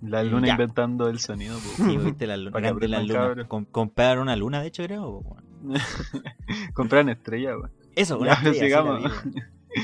[0.09, 0.53] La luna Ya.
[0.53, 1.83] inventando el sonido, po.
[1.83, 2.51] Sí, viste la luna.
[2.51, 3.01] Para que grande la
[3.33, 3.47] luna.
[3.47, 5.21] Com- compraron una luna, de hecho, creo.
[5.21, 5.45] po, weón.
[6.73, 7.71] Compraron estrellas, weón.
[7.95, 9.11] Eso, una Ya, estrella, weón.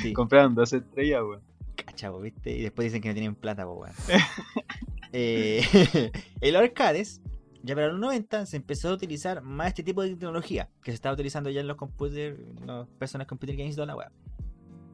[0.01, 0.13] Sí.
[0.13, 1.41] Compraron dos estrellas, weón.
[1.85, 2.51] Cacha, po, ¿viste?
[2.51, 3.95] Y después dicen que no tienen plata, po, weón.
[5.13, 7.21] eh, el arcades,
[7.63, 10.95] ya para los 90, se empezó a utilizar más este tipo de tecnología que se
[10.95, 14.11] estaba utilizando ya en los computers, los personas computer games y toda la weá.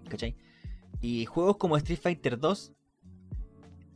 [0.09, 0.35] ¿Cachai?
[1.01, 2.73] Y juegos como Street Fighter 2.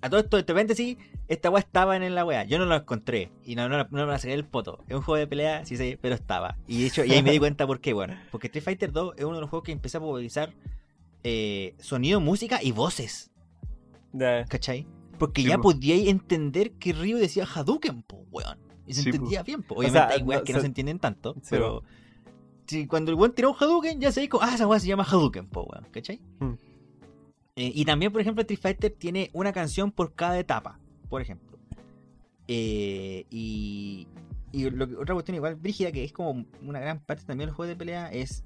[0.03, 2.43] A todo esto, de repente sí, esta weá estaba en la weá.
[2.43, 3.31] Yo no lo encontré.
[3.43, 4.83] Y no, no, no me la saqué del poto.
[4.87, 6.57] Es un juego de pelea, sí sé, pero estaba.
[6.67, 8.15] Y de hecho, y ahí me di cuenta por qué, bueno.
[8.31, 10.53] Porque Street Fighter 2 es uno de los juegos que empecé a popularizar
[11.23, 13.31] eh, sonido, música y voces.
[14.13, 14.87] Ya, ¿Cachai?
[15.19, 15.63] Porque Sí, ya po.
[15.71, 18.57] podíais entender que Ryu decía Hadouken, po, weón.
[18.87, 19.15] Y se Sí, po.
[19.15, 19.75] entendía bien, po.
[19.75, 21.83] O Obviamente sea, hay weas no, que no se- se entienden tanto, Sí, pero...
[22.67, 25.03] Si cuando el weón tiró un Hadouken, ya sabéis como, ah, esa wea se llama
[25.03, 25.85] Hadouken, po, weón.
[25.91, 26.21] ¿Cachai?
[26.39, 26.53] Hmm.
[27.57, 30.79] Eh, y también, por ejemplo, Street Fighter tiene una canción por cada etapa,
[31.09, 31.59] por ejemplo.
[32.47, 34.07] Eh, y
[34.53, 37.51] y lo que- otra cuestión igual brígida, que es como una gran parte también de
[37.51, 38.43] los juegos de pelea, es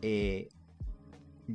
[0.00, 0.48] eh,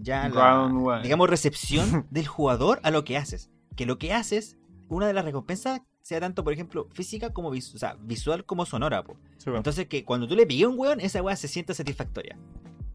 [0.01, 3.49] ya la, digamos, recepción del jugador a lo que haces.
[3.75, 4.57] Que lo que haces,
[4.89, 8.65] una de las recompensas sea tanto, por ejemplo, física como vis- o sea, visual como
[8.65, 9.03] sonora.
[9.37, 9.49] sí.
[9.53, 12.37] Entonces que cuando tú le pegues a un weón, esa weá se siente satisfactoria.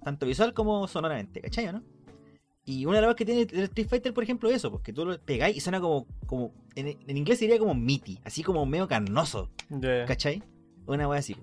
[0.03, 1.83] Tanto visual como sonoramente, ¿cachai o no?
[2.65, 4.93] Y una de las cosas que tiene el Street Fighter, por ejemplo, es eso, porque
[4.93, 8.65] tú lo pegáis y suena como, como en, en inglés sería como meaty, así como
[8.67, 10.05] medio carnoso, ya.
[10.07, 10.43] ¿cachai?
[10.87, 11.37] Una weá así.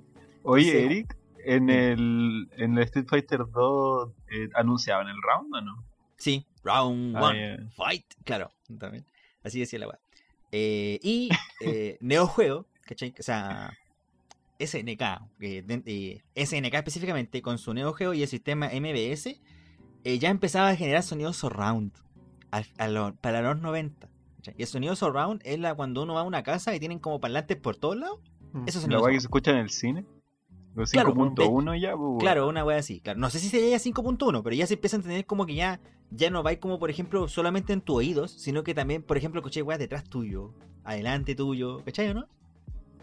[0.44, 0.86] Oye.
[0.86, 1.74] Eric, en Sí.
[1.74, 5.84] el, en el Street Fighter 2 eh, anunciaban el round o no?
[6.18, 9.06] Sí, round Ah, one, fight, claro, también.
[9.44, 10.00] Así decía la weá.
[10.52, 11.30] Eh, y
[11.62, 13.14] eh, Neo Juego, ¿cachai?
[13.20, 13.72] O sea,
[14.60, 15.02] SNK,
[15.40, 19.40] eh, eh, SNK específicamente, con su Neo Geo y el sistema MBS,
[20.04, 21.92] eh, ya empezaba a generar sonidos surround
[22.52, 24.10] al- a lo- para los 90.
[24.38, 24.56] ¿cachai?
[24.58, 27.20] Y el sonido surround es la cuando uno va a una casa y tienen como
[27.20, 28.20] parlantes por todos lados.
[28.54, 28.64] Mm.
[28.68, 30.06] Eso es La que se escucha en el cine.
[30.86, 32.20] Claro, 5.1 ya, pues.
[32.20, 33.00] Claro, una wea así.
[33.02, 33.20] Claro.
[33.20, 35.80] No sé si sería ya 5.1, pero ya se empieza a entender como que ya,
[36.12, 39.40] ya no va como, por ejemplo, solamente en tus oídos, sino que también, por ejemplo,
[39.42, 42.26] escuché weas detrás tuyo, adelante tuyo, ¿cachai o no?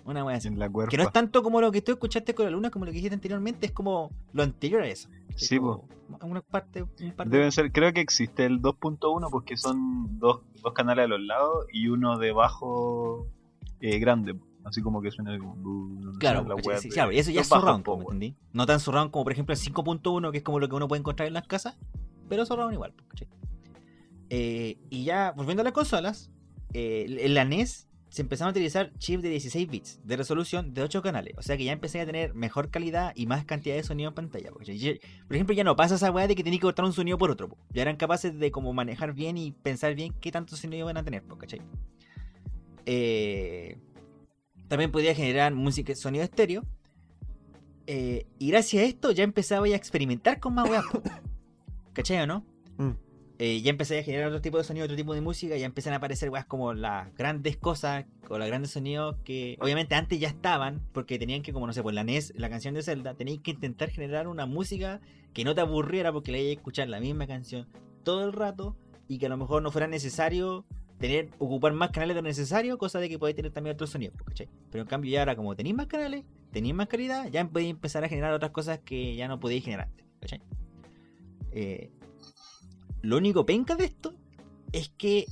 [0.04, 0.46] Una wea así.
[0.48, 0.90] En la cuerpa.
[0.90, 2.96] Que no es tanto como lo que tú escuchaste con la luna, como lo que
[2.98, 5.08] dijiste anteriormente, es como lo anterior a eso.
[5.36, 5.84] Es Sí, como
[6.22, 10.42] Una parte, un par de- Deben ser, creo que existe el 2.1 porque son dos,
[10.62, 13.26] dos canales a los lados y uno debajo
[13.80, 14.36] eh, grande.
[14.68, 15.52] Así como que suena como.
[15.54, 18.16] uh, Claro, de- claro, y eso ya es surround, po, ¿me weón.
[18.16, 18.36] entendí?
[18.52, 21.00] No tan surround como, por ejemplo, el 5.1, que es como lo que uno puede
[21.00, 21.78] encontrar en las casas,
[22.28, 23.28] pero surround igual, ¿cachai?
[24.28, 26.30] Eh, y ya, volviendo a las consolas,
[26.74, 30.82] eh, en la NES se empezaron a utilizar chips de 16 bits de resolución de
[30.82, 31.34] 8 canales.
[31.36, 34.14] O sea que ya empecé a tener mejor calidad y más cantidad de sonido en
[34.14, 34.50] pantalla.
[34.50, 34.76] po, ¿cachai?
[34.76, 34.98] Y-
[35.28, 37.30] Por ejemplo, ya no pasa esa weá de que tenéis que cortar un sonido por
[37.30, 37.48] otro.
[37.50, 37.56] po.
[37.72, 41.04] Ya eran capaces de como manejar bien y pensar bien qué tanto sonido van a
[41.04, 41.60] tener, po, ¿cachai?
[42.86, 43.78] Eh,
[44.68, 46.64] también podía generar música, sonido estéreo.
[47.86, 50.84] Eh, y gracias a esto ya empezaba ya a experimentar con más weas.
[51.92, 52.44] ¿Cachai o no?
[52.78, 52.90] Mm.
[53.38, 55.92] Eh, ya empecé a generar otro tipo de sonido, otro tipo de música, ya empiezan
[55.92, 60.28] a aparecer weas como las grandes cosas o los grandes sonidos que obviamente antes ya
[60.28, 63.42] estaban, porque tenían que, como no sé, pues la NES, la canción de Zelda, tenían
[63.42, 65.00] que intentar generar una música
[65.34, 67.68] que no te aburriera porque le a escuchar la misma canción
[68.04, 68.74] todo el rato
[69.06, 70.64] y que a lo mejor no fuera necesario
[70.98, 74.16] tener ocupar más canales de lo necesario, cosa de que podéis tener también otros sonidos,
[74.24, 74.48] ¿cachai?
[74.70, 78.04] Pero en cambio ya ahora como tenéis más canales, tenéis más calidad, ya podéis empezar
[78.04, 79.88] a generar otras cosas que ya no podéis generar
[80.20, 80.40] ¿cachai?
[81.52, 81.90] Eh,
[83.02, 84.14] lo único penca de esto
[84.72, 85.26] es que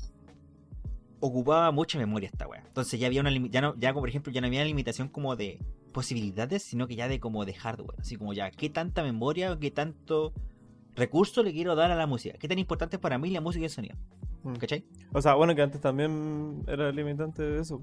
[1.20, 2.62] ocupaba mucha memoria esta weá.
[2.66, 5.09] Entonces ya había una ya no, ya como por ejemplo, ya no había una limitación
[5.09, 5.59] como de
[5.92, 7.98] posibilidades, sino que ya de como de hardware.
[7.98, 10.33] Así como ya, qué tanta memoria o qué tanto
[10.94, 12.37] recurso le quiero dar a la música.
[12.38, 13.96] Qué tan importante es para mí la música y el sonido.
[14.44, 14.54] Mm.
[14.54, 14.85] ¿Cachai?
[15.12, 17.83] O sea, bueno, que antes también era limitante de eso.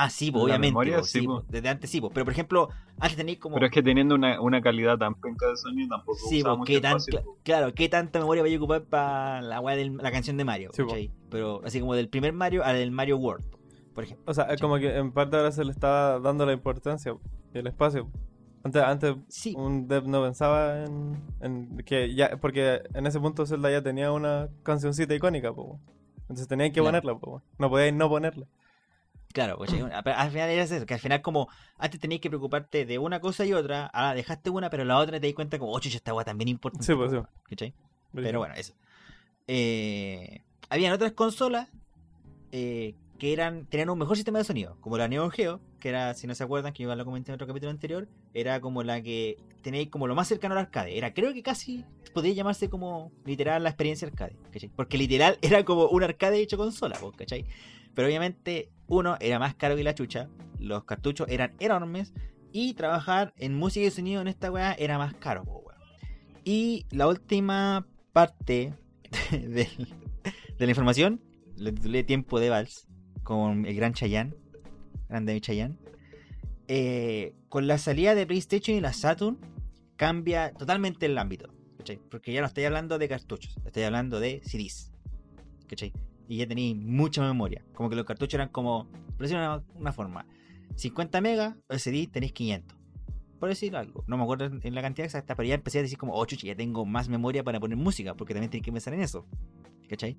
[0.00, 0.70] Ah, sí, pues, obviamente.
[0.70, 2.12] memoria, pues, sí, sí, desde antes sí, pues.
[2.14, 2.68] pero por ejemplo,
[3.00, 3.54] antes tenéis como.
[3.54, 6.80] Pero es que teniendo una, una calidad tan penca de sonido tampoco Sí, pues, qué
[6.80, 7.24] tan, pues.
[7.42, 11.10] claro, qué tanta memoria voy a ocupar para la la canción de Mario, Sí, pues.
[11.30, 13.44] Pero así como del primer Mario al del Mario World,
[13.92, 14.24] por ejemplo.
[14.28, 17.16] O sea, es como que en parte ahora se le estaba dando la importancia
[17.52, 18.08] y el espacio.
[18.64, 23.46] Antes, antes Sí, un dev no pensaba en, en que ya, porque en ese punto
[23.46, 25.80] Zelda ya tenía una cancioncita icónica, po.
[26.22, 26.88] Entonces tenían que Claro.
[26.88, 27.42] ponerla, po.
[27.58, 28.46] No podíais no ponerla.
[29.32, 29.58] claro.
[29.66, 33.20] Pero al final era eso, que al final como antes tenías que preocuparte de una
[33.20, 36.12] cosa y otra, ahora dejaste una, pero la otra te di cuenta como, ocho, esta
[36.12, 36.84] weá también importante.
[36.86, 37.12] Sí, pues
[37.56, 37.72] sí.
[38.12, 38.74] Pero bueno, eso.
[39.46, 41.68] Eh, habían otras consolas
[42.52, 46.14] eh, que eran tenían un mejor sistema de sonido, como la Neo Geo, que era,
[46.14, 49.02] si no se acuerdan, que yo lo comenté en otro capítulo anterior, era como la
[49.02, 50.96] que tenéis como lo más cercano al arcade.
[50.96, 54.70] Era, creo que casi podría llamarse como literal la experiencia arcade, ¿cachai?
[54.74, 57.44] Porque literal era como un arcade hecho consola, ¿cachai?
[57.94, 60.28] Pero obviamente, uno, era más caro que la chucha,
[60.60, 62.12] los cartuchos eran enormes,
[62.52, 65.78] y trabajar en música y sonido en esta weá era más caro, weón.
[66.44, 68.74] Y la última parte
[69.32, 69.68] de,
[70.58, 71.20] de la información,
[71.56, 72.87] le titulé Tiempo de Vals,
[73.28, 74.32] con el gran Chayanne,
[75.10, 75.76] grande Chayanne.
[76.66, 79.36] Eh, con la salida de PlayStation y la Saturn,
[79.96, 81.98] cambia totalmente el ámbito, ¿cachai?
[82.10, 84.92] Porque ya no estoy hablando de cartuchos, estoy hablando de CDs,
[85.66, 85.92] ¿cachai?
[86.26, 89.64] Y ya tenéis mucha memoria, como que los cartuchos eran como, por decirlo de una,
[89.74, 90.24] una forma,
[90.76, 92.78] 50 megas, el CD tenéis 500
[93.38, 94.04] por decir algo.
[94.08, 96.46] No me acuerdo en- la cantidad exacta, pero ya empecé a decir como, oh, chucha,
[96.46, 99.26] ya tengo más memoria para poner música, porque también tenés que pensar en eso.
[99.88, 100.16] ¿Cachai?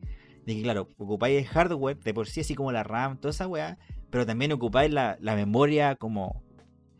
[0.50, 3.78] De claro, ocupáis el hardware de por sí, así como la RAM, toda esa weá,
[4.10, 6.42] pero también ocupáis la, memoria como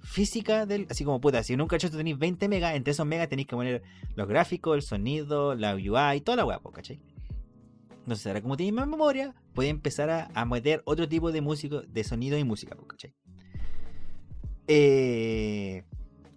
[0.02, 3.28] física del, así como puta, si en un cachoto tenéis 20 megas, entre esos megas
[3.28, 3.82] tenéis que poner
[4.14, 7.02] los gráficos, el sonido, la UI, toda la weá, ¿cachai?
[8.04, 12.04] Entonces ahora como tenéis más memoria, podéis empezar a, meter otro tipo de música, de
[12.04, 13.16] sonido y música, ¿cachai?
[14.68, 15.86] Eh,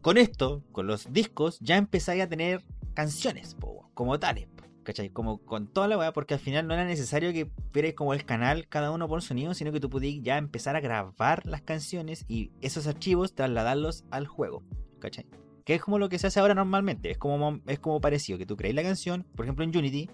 [0.00, 4.48] con esto, con los discos, ya empezáis a tener canciones, po, como tales,
[4.84, 5.10] ¿cachai?
[5.10, 8.24] Como con toda la weá, porque al final no era necesario que vierais como el
[8.24, 12.24] canal cada uno por sonido, sino que tú podías ya empezar a grabar las canciones
[12.28, 14.62] y esos archivos trasladarlos al juego,
[15.00, 15.26] ¿cachai?
[15.64, 18.46] Que es como lo que se hace ahora normalmente, es como, es como parecido, que
[18.46, 20.10] tú creáis la canción, por ejemplo en Unity,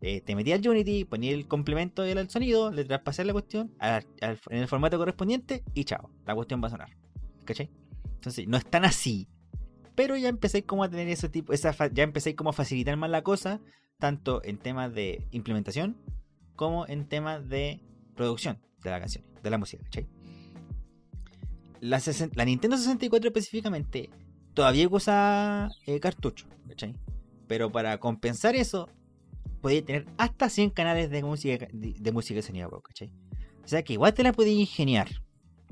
[0.00, 4.06] eh, te metías al Unity, ponías el complemento del sonido, le traspasás la cuestión al-
[4.20, 6.90] en el formato correspondiente y chao, la cuestión va a sonar,
[7.44, 7.70] ¿cachai?
[8.14, 9.28] Entonces, no es tan así.
[9.98, 13.10] Pero ya empecé como a tener ese tipo, esa ya empecé como a facilitar más
[13.10, 13.60] la cosa,
[13.98, 15.96] tanto en temas de implementación
[16.54, 17.80] como en temas de
[18.14, 20.06] producción de la canción, de la música, ¿cachai?
[21.80, 24.08] La, Nintendo 64 específicamente
[24.54, 26.94] todavía usa eh, cartucho, ¿cachai?
[27.48, 28.88] Pero para compensar eso,
[29.60, 33.12] podía tener hasta 100 canales de música de, de música ¿cachai?
[33.64, 35.08] O sea que igual te la podía ingeniar,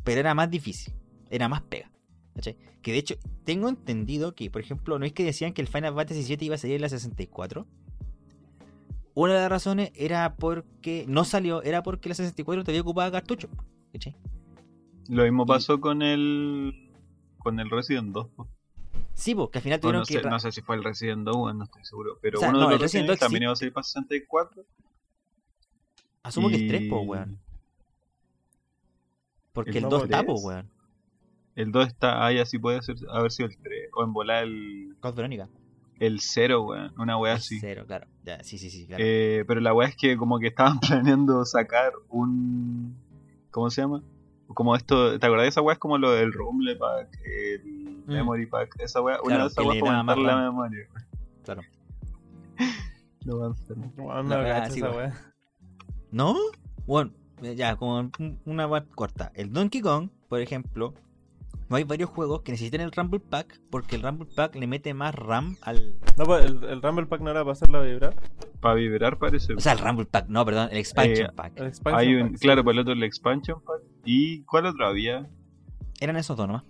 [0.02, 0.92] pero era más difícil,
[1.30, 1.92] era más pega.
[2.36, 2.56] ¿Cachai?
[2.82, 5.94] Que de hecho, tengo entendido que, por ejemplo, no es que decían que el Final
[5.94, 7.66] Fantasy VII iba a salir en la 64.
[9.14, 13.48] Una de las razones era porque no salió, era porque la 64 todavía ocupaba cartucho.
[13.92, 14.14] ¿cachai?
[15.08, 16.92] Lo mismo Y- pasó con el
[17.38, 18.28] con el Resident 2.
[18.28, 18.48] po.
[19.14, 20.20] Sí, porque al final tuvieron no, que.
[20.20, 22.18] sé, no sé si fue el Resident 2, bueno, no estoy seguro.
[22.20, 23.44] Pero O sea, uno no, de los Resident Resident 2 también sí.
[23.44, 24.64] iba a salir para 64.
[26.24, 27.38] Asumo que es 3, po, weón.
[29.54, 30.68] Porque ¿El el no 2 está, po, weón.
[31.56, 33.88] El 2 está ahí, así puede ser, haber sido el 3.
[33.94, 35.48] O en volar el, Code Verónica.
[35.98, 36.92] el 0, weón.
[36.98, 37.58] Una weá El así.
[37.60, 38.06] Cero, claro.
[38.24, 39.02] Ya, sí, sí, sí, claro.
[39.04, 42.94] Eh, pero la weá es que como que estaban planeando sacar un...
[43.50, 44.02] ¿Cómo se llama?
[44.48, 45.72] Como esto, ¿te acordás de esa weá?
[45.72, 48.12] Es como lo del Rumble Pack, el Mm.
[48.12, 49.16] Memory Pack, esa weá.
[49.18, 50.44] Claro, Una de esas weas para aumentar la RAM.
[50.44, 50.86] memoria.
[51.42, 51.62] Claro.
[53.24, 53.46] Lo va
[54.18, 55.12] a no así, esa weá.
[56.12, 56.36] ¿No?
[56.86, 57.10] Bueno,
[57.56, 59.32] ya, como un- una parte corta.
[59.34, 60.94] El Donkey Kong, por ejemplo,
[61.68, 64.94] no hay varios juegos que necesiten el Rumble Pack porque el Rumble Pack le mete
[64.94, 65.94] más RAM al.
[66.16, 68.14] No, pues el, el Rumble Pack no era para hacerlo vibrar.
[68.60, 69.54] Para vibrar parece.
[69.54, 71.52] O sea, el Rumble Pack, no, perdón, el Expansion Eh, Pack.
[71.56, 72.42] El expansion Hay un, pack, sí.
[72.42, 73.80] claro, por el otro el expansion pack.
[74.04, 75.28] ¿Y cuál otro había?
[76.00, 76.64] Eran esos dos nomás.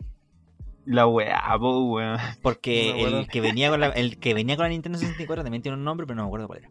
[0.84, 2.16] La weá, po, weón.
[2.42, 5.60] Porque No el que venía con la, el que venía con la Nintendo 64 también
[5.62, 6.70] tiene un nombre, pero no me acuerdo cuál era.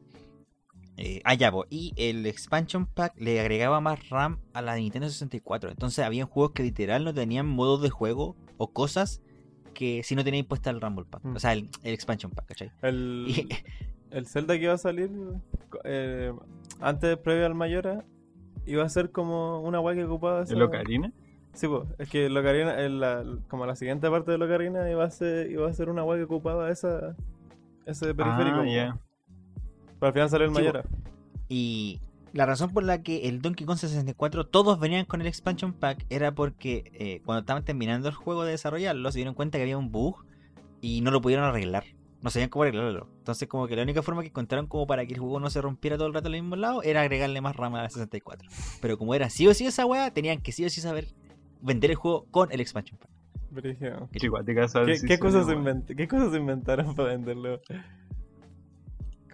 [0.97, 1.65] Eh, ah, ya, po.
[1.69, 5.69] y el expansion pack le agregaba más RAM a la Nintendo 64.
[5.71, 9.21] Entonces había juegos que literal no tenían modos de juego o cosas
[9.73, 11.23] que si no teníais puesta el Rumble Pack.
[11.25, 11.35] Mm.
[11.35, 12.71] O sea, el, el expansion pack, ¿cachai?
[12.81, 13.49] El, Y-
[14.11, 15.09] el Zelda que iba a salir
[15.83, 16.31] eh,
[16.79, 18.05] antes, previo al Mayora,
[18.65, 20.53] iba a ser como una guay que ocupaba esa...
[20.53, 21.11] ¿El Ocarina?
[21.53, 25.03] Sí, pues, es que el Ocarina, el- la- como la siguiente parte del Ocarina iba
[25.03, 27.17] a ser, iba a ser una guay que ocupaba esa,
[27.85, 28.59] ese periférico.
[28.61, 29.04] Ah, po.
[30.05, 30.83] Pero al final salió el Sí, Mayora.
[31.49, 31.99] Y
[32.33, 36.05] la razón por la que el Donkey Kong 64 todos venían con el expansion pack
[36.09, 39.77] era porque eh, cuando estaban terminando el juego de desarrollarlo se dieron cuenta que había
[39.77, 40.25] un bug
[40.81, 41.85] y no lo pudieron arreglar.
[42.21, 43.07] No sabían cómo arreglarlo.
[43.19, 45.61] Entonces como que la única forma que encontraron como para que el juego no se
[45.61, 48.49] rompiera todo el rato al mismo lado era agregarle más RAM a la 64.
[48.81, 51.07] Pero como era sí o sí esa wea, tenían que sí o sí saber
[51.61, 53.09] vender el juego con el expansion pack.
[54.11, 54.19] Qué
[55.07, 57.61] ¿Qué, cosas invent- ¿Qué cosas inventaron para venderlo?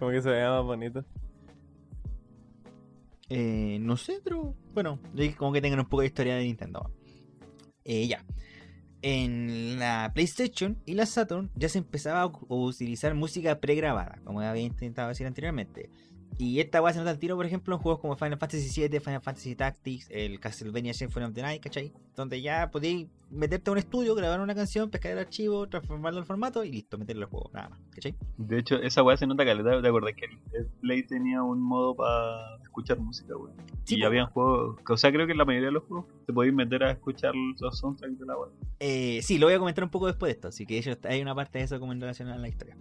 [0.02, 1.04] Como que se veía más bonito.
[3.28, 4.98] Eh, no sé, pero bueno,
[5.36, 6.90] como que tengan un poco de historia de Nintendo.
[7.84, 8.24] Eh, ya.
[9.00, 14.64] En la PlayStation y la Saturn ya se empezaba a utilizar música pregrabada, como había
[14.64, 15.88] intentado decir anteriormente.
[16.38, 19.00] Y esta a se nota al tiro, por ejemplo, en juegos como Final Fantasy VII,
[19.00, 21.92] Final Fantasy Tactics, el Castlevania Symphony of the Night, ¿cachai?
[22.16, 26.26] Donde ya podéis meterte a un estudio, grabar una canción, pescar el archivo, transformarlo al
[26.26, 28.14] formato y listo, meterlo al juego, nada más, ¿cachai?
[28.38, 29.80] De hecho, esa weá se nota caleta.
[29.80, 30.26] ¿Te acordás que
[30.56, 33.54] el Play tenía un modo para escuchar música, weón?
[33.84, 34.06] Sí, y po.
[34.06, 34.80] habían juegos.
[34.88, 37.34] O sea, creo que en la mayoría de los juegos te podéis meter a escuchar
[37.34, 38.50] los soundtracks de la weá.
[38.80, 41.34] Eh, sí, lo voy a comentar un poco después de esto, así que hay una
[41.34, 42.76] parte de eso como en relación a la historia.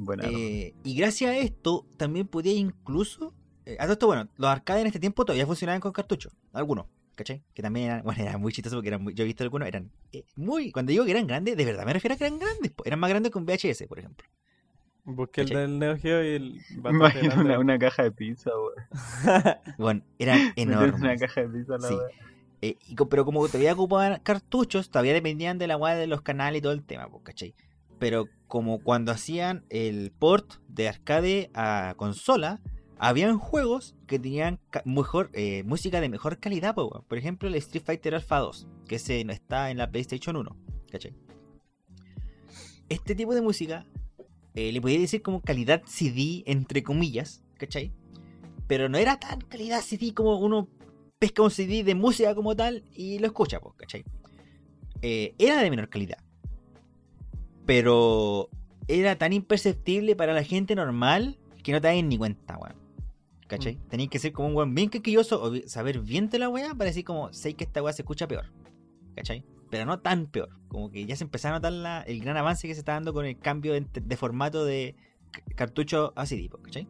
[0.00, 3.34] Bueno, Eh, y gracias a esto también podía incluso.
[3.66, 6.32] eh, a todo esto, bueno, los arcades en este tiempo todavía funcionaban con cartuchos.
[6.52, 6.86] Algunos,
[7.16, 7.42] ¿cachai?
[7.52, 9.90] Que también eran, bueno, eran muy chistosos porque eran muy- yo he visto algunos, eran
[10.12, 10.70] eh, muy.
[10.72, 12.70] Cuando digo que eran grandes, de verdad me refiero a que eran grandes.
[12.70, 12.84] po.
[12.86, 14.26] Eran más grandes que un VHS, por ejemplo.
[15.04, 18.74] Busqué el del Neo Geo y el imagino una, una caja de pizza, weón.
[19.78, 21.20] Bueno, eran Una enormes.
[21.20, 21.96] caja de pizza a la Sí.
[22.60, 26.58] Eh, y pero como todavía ocupaban cartuchos, todavía dependían de la weá de los canales
[26.58, 27.54] y todo el tema, po, ¿cachai?
[27.98, 32.60] Pero como cuando hacían el port de arcade a consola,
[32.98, 38.14] habían juegos que tenían mejor, eh, música de mejor calidad, por ejemplo el Street Fighter
[38.14, 40.56] Alpha 2, que no está en la PlayStation 1,
[40.90, 41.14] ¿cachai?
[42.88, 43.86] Este tipo de música
[44.54, 47.92] eh, le podía decir como calidad CD, entre comillas, ¿cachai?
[48.66, 50.68] Pero no era tan calidad CD como uno
[51.18, 54.04] pesca un CD de música como tal y lo escucha, ¿cachai?
[55.02, 56.18] Eh, era de menor calidad.
[57.68, 58.48] Pero
[58.86, 62.74] era tan imperceptible para la gente normal que no te das ni cuenta, weón.
[63.46, 63.76] ¿Cachai?
[63.90, 66.86] Tenéis que ser como un weón bien quisquilloso o saber bien de la weá para
[66.86, 68.46] decir como, sé que esta weá se escucha peor.
[69.14, 69.44] ¿Cachai?
[69.68, 70.48] Pero no tan peor.
[70.68, 73.12] Como que ya se empezó a notar la- el gran avance que se está dando
[73.12, 74.96] con el cambio de, de formato de
[75.54, 76.88] cartucho a CD, pues, ¿cachai?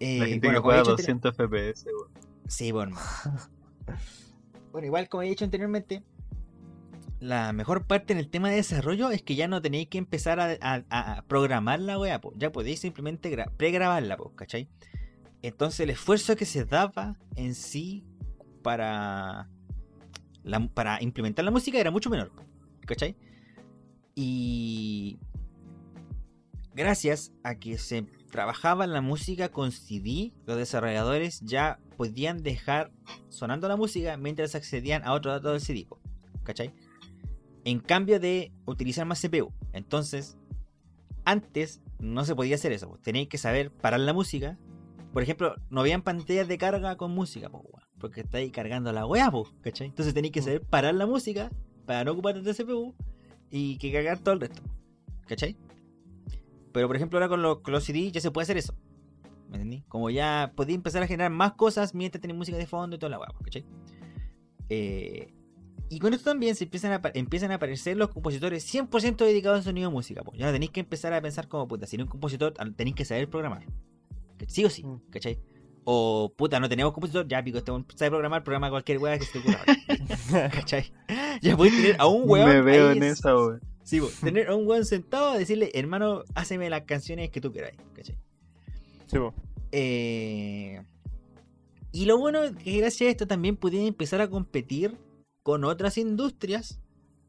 [0.00, 2.10] Eh, La gente bueno, que juega dicho anteri- 200 FPS, weón.
[2.46, 2.94] Sí, bueno.
[4.72, 6.02] bueno, igual como he dicho anteriormente,
[7.22, 10.40] la mejor parte en el tema de desarrollo es que ya no tenéis que empezar
[10.40, 12.32] a, a- a programar la wea, po.
[12.36, 14.68] ya podéis simplemente gra- pregrabarla, ¿cachai?
[15.40, 18.04] Entonces el esfuerzo que se daba en sí
[18.62, 19.48] para,
[21.00, 22.32] implementar la música era mucho menor,
[22.86, 23.16] ¿cachai?
[24.16, 25.18] Y
[26.74, 28.02] gracias a que se
[28.32, 32.90] trabajaba la música con CD, los desarrolladores ya podían dejar
[33.28, 35.86] sonando la música mientras accedían a otro dato del CD,
[36.42, 36.72] ¿cachai?
[37.64, 39.52] En cambio de utilizar más CPU.
[39.72, 40.36] Entonces,
[41.24, 42.88] antes no se podía hacer eso.
[42.88, 42.98] po.
[42.98, 44.58] Teníais que saber parar la música.
[45.12, 47.64] Por ejemplo, no habían pantallas de carga con música, po,
[47.98, 49.88] porque estáis cargando la weá, ¿cachai?
[49.88, 51.50] Entonces tenéis que saber parar la música
[51.86, 52.94] para no ocupar de CPU
[53.50, 54.62] y que cargar todo el resto,
[55.26, 55.56] ¿cachai?
[56.72, 58.74] Pero por ejemplo ahora con los, con los CD ya se puede hacer eso.
[59.50, 59.84] ¿Me entendí?
[59.88, 63.10] Como ya podía empezar a generar más cosas mientras tenía música de fondo y toda
[63.10, 63.66] la hueá, ¿cachai?
[64.70, 65.34] Eh,
[65.94, 69.64] y con esto también se empiezan a, empiezan a aparecer los compositores 100% dedicados al
[69.64, 70.22] sonido de música.
[70.22, 70.32] po.
[70.34, 73.04] Ya no tenéis que empezar a pensar como puta, si eres un compositor tenéis que
[73.04, 73.64] saber programar.
[74.48, 75.00] Sí o sí, Mm.
[75.10, 75.38] ¿cachai?
[75.84, 79.32] O puta, no tenemos compositor, ya pico, este sabe programar, programa cualquier weá que se
[79.32, 79.64] te ocurra.
[80.50, 80.92] ¿Cachai?
[81.42, 82.48] Ya podéis tener a un weón.
[82.48, 83.60] Me veo en es- esa, weón.
[83.82, 87.52] Sí, po, tener a un weón sentado a decirle, hermano, háceme las canciones que tú
[87.52, 88.16] queráis, ¿cachai?
[89.06, 89.34] Sí, po.
[89.72, 90.80] Eh,
[91.92, 94.96] Y lo bueno es que gracias a esto también pudieron empezar a competir
[95.42, 96.80] con otras industrias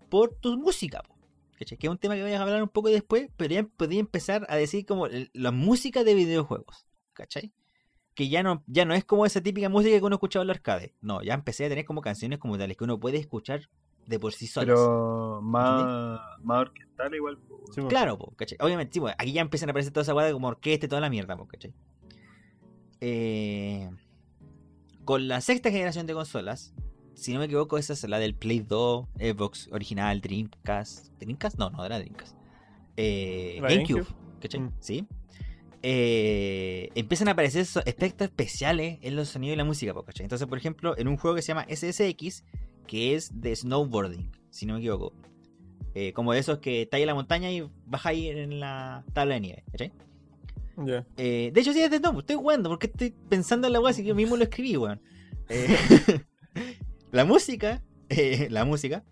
[0.09, 1.01] por tu música.
[1.03, 1.15] po,
[1.57, 1.77] ¿cachai?
[1.77, 4.45] Que es un tema que voy a hablar un poco después, pero ya podía empezar
[4.49, 6.85] a decir como la música de videojuegos.
[7.13, 7.53] ¿Cachai?
[8.15, 10.55] Que ya no, ya no es como esa típica música que uno escuchaba en el
[10.55, 10.93] arcade.
[11.01, 13.69] No, ya empecé a tener como canciones como tales que uno puede escuchar
[14.05, 14.75] de por sí solas.
[14.75, 17.37] Pero más, más orquestal igual.
[17.37, 17.63] po.
[17.71, 17.81] Sí.
[17.87, 18.57] Claro, po, ¿cachai?
[18.61, 21.01] Obviamente, sí, po, aquí ya empiezan a aparecer toda esa guada como orquesta y toda
[21.01, 21.73] la mierda, po, ¿cachai?
[23.01, 23.89] Eh,
[25.05, 26.73] con la sexta generación de consolas,
[27.15, 31.13] si no me equivoco, esa es la del Play 2, Xbox original, Dreamcast.
[31.19, 31.57] ¿Dreamcast?
[31.57, 32.35] No, no era Dreamcast.
[32.97, 34.05] Eh, GameCube.
[34.39, 34.61] ¿cachai?
[34.61, 34.71] Mm.
[34.79, 35.07] Sí.
[35.81, 40.25] Eh, empiezan a aparecer esos efectos especiales en los sonidos y la música, ¿cachai?
[40.25, 42.43] Entonces, por ejemplo, en un juego que se llama SSX,
[42.87, 45.13] que es de snowboarding, si no me equivoco.
[45.95, 49.41] Eh, como de esos que estáis en la montaña y bajáis en la tabla de
[49.41, 49.91] nieve, ¿cachai?
[51.17, 53.91] Eh, de hecho, sí, es de no, estoy jugando, porque estoy pensando en la weá,
[53.91, 55.01] así que yo mismo lo escribí, weón.
[57.13, 57.83] La música,
[58.49, 59.03] la música,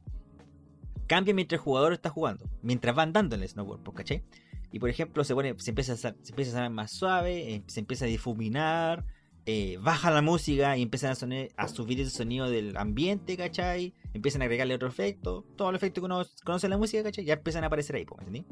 [1.06, 4.24] cambia mientras el jugador está jugando, mientras va andando en el snowboard, pues, ¿cachai?
[4.72, 7.64] Y por ejemplo, se pone, se empieza a, se empieza a sonar más suave, eh,
[7.68, 9.06] se empieza a difuminar,
[9.45, 13.93] eh, baja la música y empiezan a, sonar- a subir el sonido del ambiente, ¿cachai?
[14.16, 17.24] Empiezan a agregarle otro efecto, todo el efecto que uno conoce en la música, ¿cachai?
[17.24, 18.45] Ya empiezan a aparecer ahí, pues, ¿entendí?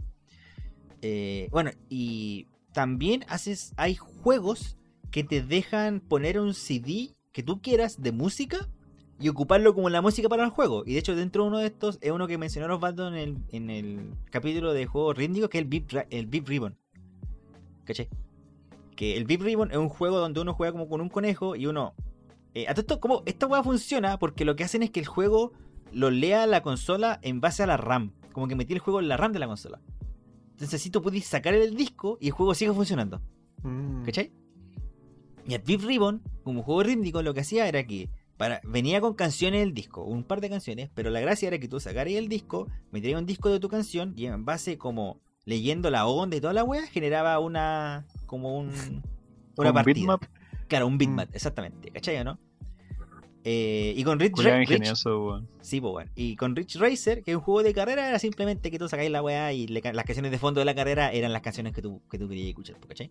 [1.01, 4.77] Eh, bueno, y también haces, hay juegos
[5.09, 8.69] que te dejan poner un CD que tú quieras de música
[9.19, 10.83] y ocuparlo como la música para el juego.
[10.85, 13.37] Y de hecho, dentro de uno de estos es uno que mencionó Osvaldo en el,
[13.51, 16.77] en el capítulo de juegos rítmicos, que es el Beep, el Beep Ribbon.
[17.83, 18.07] ¿Cachai?
[18.95, 21.65] Que el Beep Ribbon es un juego donde uno juega como con un conejo y
[21.65, 21.93] uno.
[22.53, 25.05] Eh, a todo esto, como esta hueá funciona porque lo que hacen es que el
[25.05, 25.51] juego
[25.91, 28.13] lo lea la consola en base a la RAM.
[28.31, 29.81] Como que metí el juego en la RAM de la consola.
[30.51, 33.21] Entonces así tú puedes sacar el disco y el juego sigue funcionando.
[33.63, 34.03] Mm.
[34.03, 34.31] ¿Cachai?
[35.45, 38.09] Y el Beep Ribbon, como juego rítmico, lo que hacía era que
[38.39, 41.67] para, venía con canciones del disco, un par de canciones, pero la gracia era que
[41.67, 45.89] tú sacaras el disco, metías un disco de tu canción y en base como leyendo
[45.89, 48.69] la onda y toda la wea, generaba una como un
[49.57, 49.93] una ¿Un partida.
[49.93, 50.23] bitmap?
[50.69, 50.97] Claro, un Mm.
[50.99, 52.39] bitmap, exactamente, ¿cachai o no?
[53.43, 55.47] Eh, y con Rich, weón.
[55.61, 56.11] Sí, pues bueno.
[56.15, 59.11] Y con Rich Racer, que es un juego de carrera, era simplemente que tú sacáis
[59.11, 61.81] la weá y le las canciones de fondo de la carrera eran las canciones que
[61.81, 63.09] tú, que tú querías escuchar, ¿cachai?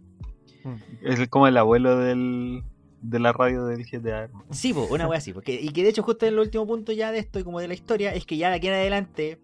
[1.03, 2.62] Es como el abuelo del,
[3.01, 4.24] de la radio del GTA.
[4.24, 4.46] hermano.
[4.51, 5.32] Sí, pues, una wea así.
[5.32, 7.61] Porque, y que de hecho, justo en el último punto ya de esto y como
[7.61, 9.40] de la historia, es que ya de aquí en adelante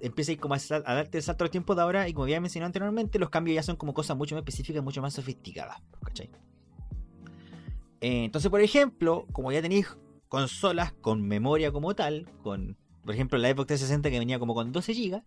[0.00, 2.08] empieza como a, sal- darte el salto al tiempo de ahora.
[2.08, 5.02] Y como ya mencioné anteriormente, los cambios ya son como cosas mucho más específicas, mucho
[5.02, 5.82] más sofisticadas.
[6.04, 6.30] ¿Cachai?
[8.00, 9.96] Eh, entonces, por ejemplo, como ya tenéis
[10.28, 14.72] consolas con memoria como tal, con, por ejemplo, la Xbox 360 que venía como con
[14.72, 15.22] 12 GB,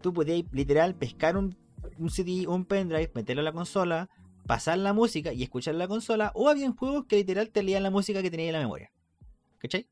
[0.00, 1.56] tú podías literal pescar un,
[1.98, 4.08] un CD, un pendrive, meterlo a la consola,
[4.50, 7.90] pasar la música y escuchar la consola, o había juegos que literal te leían la
[7.92, 8.90] música que tenía en la memoria.
[9.58, 9.86] ¿Cachai?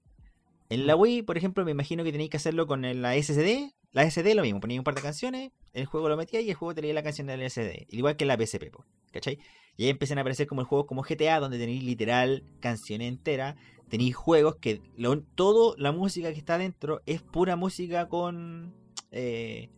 [0.68, 3.72] En la Wii, por ejemplo, me imagino que tenéis que hacerlo con la SSD.
[3.92, 6.56] La SD lo mismo, ponías un par de canciones, el juego lo metía y el
[6.56, 7.86] juego te leía la canción del SD.
[7.90, 8.72] Igual que en la PSP,
[9.12, 9.38] ¿cachai?
[9.76, 13.54] Y ahí empiezan a aparecer como el juego como GTA, donde tenéis literal canciones enteras.
[13.88, 18.74] Tenéis juegos que lo- todo la música que está dentro es pura música con.
[19.12, 19.70] Eh,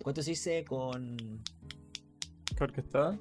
[0.00, 0.64] ¿Cuánto se dice?
[0.64, 1.42] Con.
[2.56, 3.18] ¿Qué orquestada?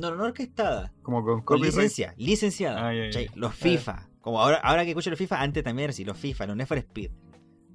[0.00, 0.92] No, no, no orquestada.
[1.02, 2.88] Como con licencia, licenciada.
[2.90, 3.10] Ah.
[3.34, 4.08] Los FIFA.
[4.20, 6.66] Como ahora, ahora que escucho los FIFA, antes también era así, los FIFA, los Need
[6.66, 7.10] for Speed.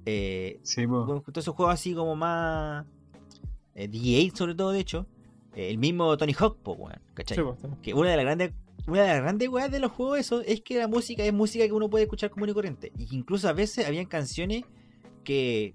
[0.06, 2.86] Eh, Sí, bueno, todos esos juegos así como más.
[3.74, 5.06] Eh, D8 sobre todo, de hecho.
[5.54, 7.36] Eh, el mismo Tony Hawk, po, weón, ¿cachai?
[7.36, 7.68] Sí, pues, sí.
[7.82, 8.52] Que una de las grandes.
[8.86, 11.64] Una de las grandes weas de los juegos eso es que la música es música
[11.64, 12.92] que uno puede escuchar común y corriente.
[12.98, 14.64] Y que incluso a veces habían canciones
[15.24, 15.74] que,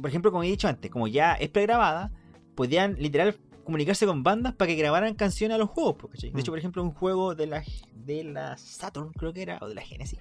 [0.00, 2.12] por ejemplo, como he dicho antes, como ya es pregrabada,
[2.54, 3.36] podían literal
[3.66, 5.96] comunicarse con bandas para que grabaran canciones a los juegos.
[6.12, 6.52] De hecho, Mm.
[6.52, 7.62] por ejemplo, un juego de la,
[7.94, 10.18] de la Saturn, creo que era, o de la Genesis.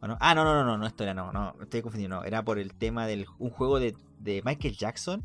[0.00, 0.18] ¿O no?
[0.20, 2.58] Ah, no, no, no, no, no, esto era, no, no, estoy confundiendo, no, era por
[2.58, 5.22] el tema del un juego de, de Michael Jackson,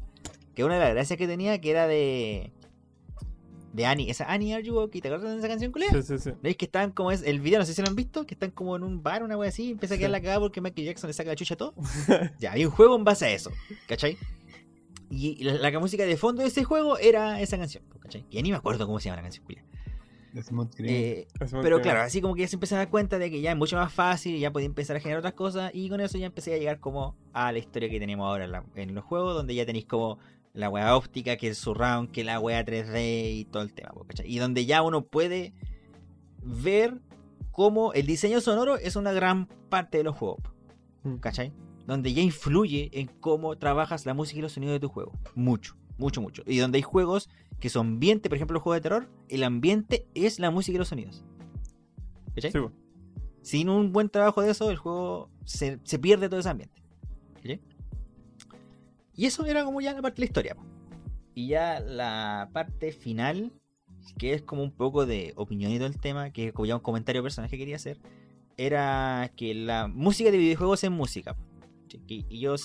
[0.54, 2.52] que una de las gracias que tenía que era de
[3.74, 5.90] de Annie, esa Annie Are You Okay, ¿te acuerdas de esa canción culea?
[5.92, 6.32] Sí, sí, sí.
[6.44, 7.58] ¿Veis que están como es el video?
[7.58, 9.68] No sé si lo han visto, que están como en un bar, una wea así,
[9.68, 10.12] y empieza a quedar Sí.
[10.12, 11.74] la cagada porque Michael Jackson le saca la chucha a todo.
[12.40, 13.50] ya, hay un juego en base a eso,
[13.88, 14.18] ¿cachai?
[15.12, 18.26] Y la, la música de fondo de ese juego era esa canción, ¿cachai?
[18.30, 19.46] Y ya ni me acuerdo cómo se llama la canción.
[20.90, 21.28] Eh,
[21.62, 23.58] pero claro, así como que ya se empiezan a dar cuenta de que ya es
[23.58, 26.54] mucho más fácil, ya podía empezar a generar otras cosas, y con eso ya empecé
[26.54, 29.54] a llegar como a la historia que tenemos ahora en, la- en los juegos, donde
[29.56, 30.20] ya tenéis como
[30.54, 34.34] la wea óptica, que el surround, que la wea 3D y todo el tema, ¿cachai?
[34.34, 35.52] Y donde ya uno puede
[36.44, 37.00] ver
[37.52, 40.40] cómo el diseño sonoro es una gran parte de los juegos,
[41.04, 41.16] Mm.
[41.92, 45.12] Donde ya influye en cómo trabajas la música y los sonidos de tu juego.
[45.36, 46.42] Mucho, mucho, mucho.
[46.46, 47.30] Y donde hay juegos
[47.60, 50.80] que son ambiente, por ejemplo, los juegos de terror, el ambiente es la música y
[50.80, 51.26] los sonidos.
[52.34, 52.54] ¿Cachai?
[52.54, 52.60] Sí.
[53.42, 56.82] Sin un buen trabajo de eso, el juego se, se pierde todo ese ambiente.
[57.36, 57.60] ¿cachai?
[59.14, 60.56] Y eso era como ya la parte de la historia.
[61.36, 63.52] Y ya la parte final,
[64.18, 66.78] que es como un poco de opinión y todo el tema, que es como ya
[66.78, 68.00] un comentario personal que quería hacer,
[68.56, 71.36] era que la música de videojuegos es música.
[72.08, 72.56] Y, yo,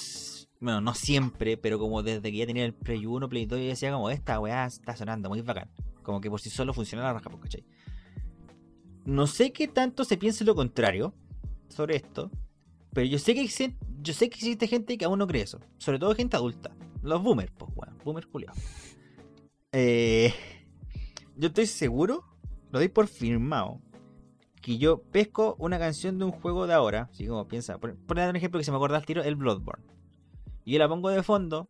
[0.61, 3.67] bueno, no siempre, pero como desde que ya tenía el Play 1, Play 2, yo
[3.67, 5.71] decía como, esta weá está sonando muy bacán.
[6.03, 7.65] Como que por sí solo funciona la raja, po, ¿cachai?
[9.05, 11.15] No sé qué tanto se piense lo contrario
[11.69, 12.31] sobre esto,
[12.93, 15.61] pero yo sé que existe, yo sé que existe gente que aún no cree eso.
[15.79, 16.75] Sobre todo gente adulta.
[17.03, 17.99] Los boomers, pues, weón.
[18.05, 18.59] Boomers culiados.
[19.73, 20.33] Eh,
[21.37, 22.25] yo estoy seguro,
[22.71, 23.81] lo doy por firmado,
[24.67, 27.09] que yo pesco una canción de un juego de ahora.
[27.13, 29.37] Así como piensa, por, por dar un ejemplo que se me acuerda al tiro, el
[29.37, 29.85] Bloodborne.
[30.65, 31.69] Y yo la pongo de fondo,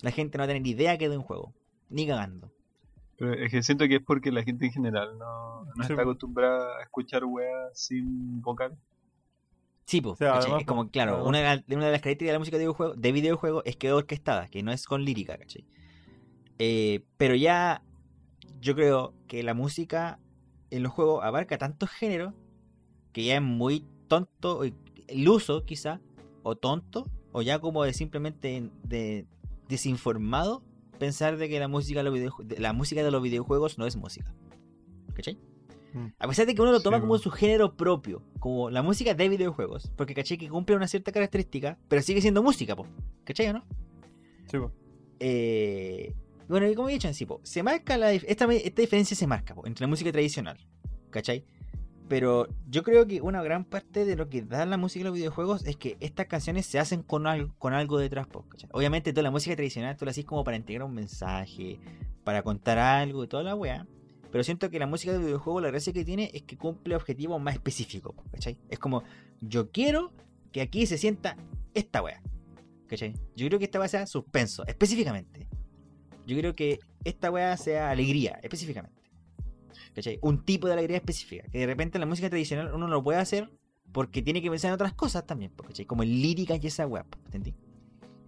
[0.00, 1.52] la gente no va a tener idea que es de un juego.
[1.90, 2.50] Ni cagando.
[3.18, 5.92] Pero es que siento que es porque la gente en general no, no Sí.
[5.92, 8.74] está acostumbrada a escuchar weas sin vocal.
[9.84, 10.14] Sí, pues.
[10.14, 12.38] O sea, es como, claro, una de, la- de una de las características de la
[12.38, 15.66] música de videojuego, de videojuego es que es orquestada, que no es con lírica, ¿cachai?
[16.58, 17.82] Eh, pero ya
[18.62, 20.18] yo creo que la música
[20.70, 22.34] en los juegos abarca tantos géneros
[23.12, 26.00] que ya es muy tonto, el uso quizá,
[26.42, 29.26] o tonto, o ya como de simplemente de
[29.68, 30.62] desinformado
[30.98, 34.34] pensar de que la música de los, la música de los videojuegos no es música.
[35.14, 35.38] ¿Cachai?
[35.92, 36.06] Mm.
[36.18, 39.14] A pesar de que uno lo toma Sí, como su género propio, como la música
[39.14, 42.86] de videojuegos, porque caché que cumple una cierta característica, pero sigue siendo música, po.
[43.24, 43.64] ¿cachai o no?
[44.46, 44.70] Sí, po.
[45.18, 46.14] Eh,
[46.50, 49.26] bueno, y como he dicho en sí, po, se marca la, esta, esta diferencia se
[49.26, 50.58] marca po, entre la música tradicional,
[51.10, 51.44] ¿cachai?
[52.08, 55.14] Pero yo creo que una gran parte de lo que da la música y los
[55.14, 58.68] videojuegos es que estas canciones se hacen con algo, con algo detrás, po, ¿cachai?
[58.72, 61.78] Obviamente toda la música tradicional tú la haces como para integrar un mensaje,
[62.24, 63.86] para contar algo y toda la weá.
[64.32, 67.40] Pero siento que la música de videojuego la gracia que tiene es que cumple objetivos
[67.40, 68.58] más específicos, ¿cachai?
[68.68, 69.04] Es como,
[69.40, 70.12] yo quiero
[70.52, 71.36] que aquí se sienta
[71.74, 72.20] esta weá.
[72.88, 73.14] ¿Cachai?
[73.36, 75.46] Yo creo que esta weá sea suspenso, específicamente.
[76.30, 79.02] Yo creo que esta weá sea alegría, específicamente.
[79.94, 80.18] ¿Cachai?
[80.22, 81.44] Un tipo de alegría específica.
[81.50, 83.50] Que de repente en la música tradicional uno no lo puede hacer
[83.92, 85.84] porque tiene que pensar en otras cosas también, ¿cachai?
[85.84, 87.54] Como en lírica y esa weá, ¿entendí?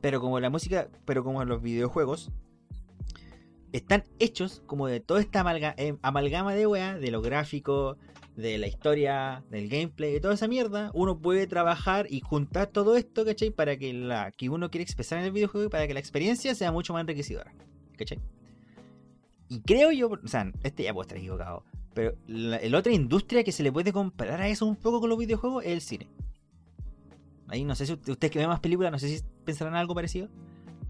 [0.01, 2.33] Pero como la música, pero como los videojuegos,
[3.73, 5.45] están hechos como de toda esta
[5.77, 7.97] eh, amalgama de weá, de lo gráfico,
[8.37, 12.97] de la historia, del gameplay, de toda esa mierda, uno puede trabajar y juntar todo
[12.97, 13.51] esto, ¿cachai?
[13.51, 13.93] Para que
[14.37, 17.03] que uno quiere expresar en el videojuego y para que la experiencia sea mucho más
[17.03, 17.55] enriquecedora,
[17.97, 18.19] ¿cachai?
[19.49, 21.65] Y creo yo, o sea, este ya puede estar equivocado,
[21.95, 25.11] pero la, la otra industria que se le puede comparar a eso un poco con
[25.11, 26.09] los videojuegos es el cine.
[27.49, 29.95] Ahí no sé si usted- ustedes que ven más películas, no sé si pensarán algo
[29.95, 30.29] parecido,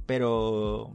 [0.06, 0.94] pero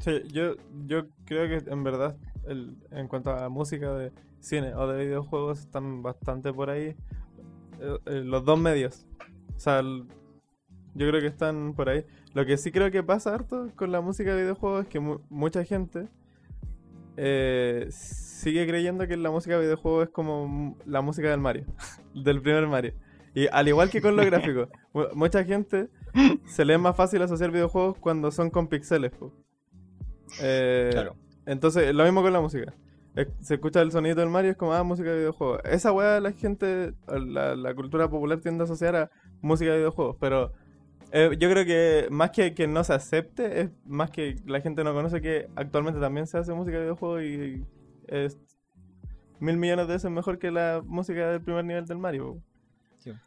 [0.00, 2.16] Sí, yo, yo creo que en verdad,
[2.46, 6.94] el- en cuanto a música de cine o de videojuegos, están bastante por ahí
[7.80, 9.06] eh, eh, los dos medios.
[9.56, 12.04] O sea, yo creo que están por ahí.
[12.36, 15.20] Lo que sí creo que pasa harto con la música de videojuegos es que mu-
[15.30, 16.06] mucha gente
[17.16, 21.64] eh, sigue creyendo que la música de videojuegos es como la música del Mario,
[22.14, 22.92] del primer Mario.
[23.34, 25.88] Y al igual que con los gráficos, mu- mucha gente
[26.44, 29.12] se le es más fácil asociar videojuegos cuando son con pixeles.
[30.42, 31.16] Eh, claro.
[31.46, 32.74] Entonces, lo mismo con la música.
[33.40, 35.62] Se escucha el sonido del Mario, es como, ah, música de videojuegos.
[35.64, 39.10] Esa weá la gente, la, la cultura popular tiende a asociar a
[39.40, 40.52] música de videojuegos, pero
[41.16, 44.84] eh, yo creo que más que que no se acepte, es más que la gente
[44.84, 47.64] no conoce que actualmente también se hace música de videojuegos y
[48.06, 48.38] es
[49.40, 52.42] mil millones de veces mejor que la música del primer nivel del Mario.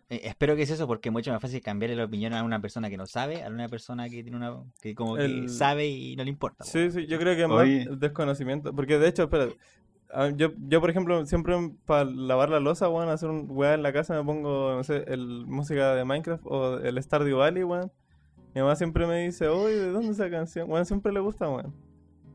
[0.10, 2.62] Eh, espero que es eso porque es mucho más fácil cambiarle la opinión a una
[2.62, 6.16] persona que no sabe a una persona que tiene una que como que sabe y
[6.16, 6.66] no le importa.
[6.66, 6.70] po.
[6.70, 8.76] Sí, sí, yo creo que es más desconocimiento.
[8.76, 9.48] Porque de hecho, espera,
[10.36, 11.55] yo, yo por ejemplo, siempre
[11.86, 15.03] para lavar la losa, weón, hacer un weá en la casa me pongo, no sé,
[15.07, 17.91] el música de Minecraft o el Stardew Valley, weón.
[18.55, 20.70] Mi mamá siempre me dice, oye, ¿de dónde esa canción?
[20.70, 21.76] Weón, siempre le gusta, weón.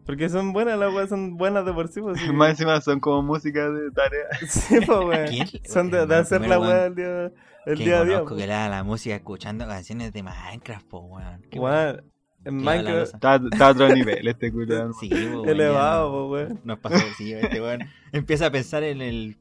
[0.07, 2.33] Porque son buenas las weas, son buenas de por sí, pues, sí.
[2.33, 4.27] Más encima son como música de tarea.
[4.49, 5.29] Sí, pues, weón.
[5.65, 7.33] Son de, de Hermano, hacer la weón, el día,
[7.67, 8.17] el que día a día.
[8.19, 8.41] conozco pues.
[8.43, 11.43] que le da la música escuchando canciones de Minecraft, po, weón.
[11.57, 12.05] Weón,
[12.45, 13.15] en Minecraft.
[13.15, 14.93] Está, está a otro nivel este culo.
[14.95, 16.61] Sí, po, weón, elevado, no- pues, weón.
[16.65, 17.81] Nos pasó, sí, este weón
[18.13, 19.37] empieza a pensar en el,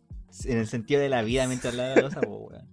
[0.46, 2.66] en el sentido de la vida mientras la losa, po, weón.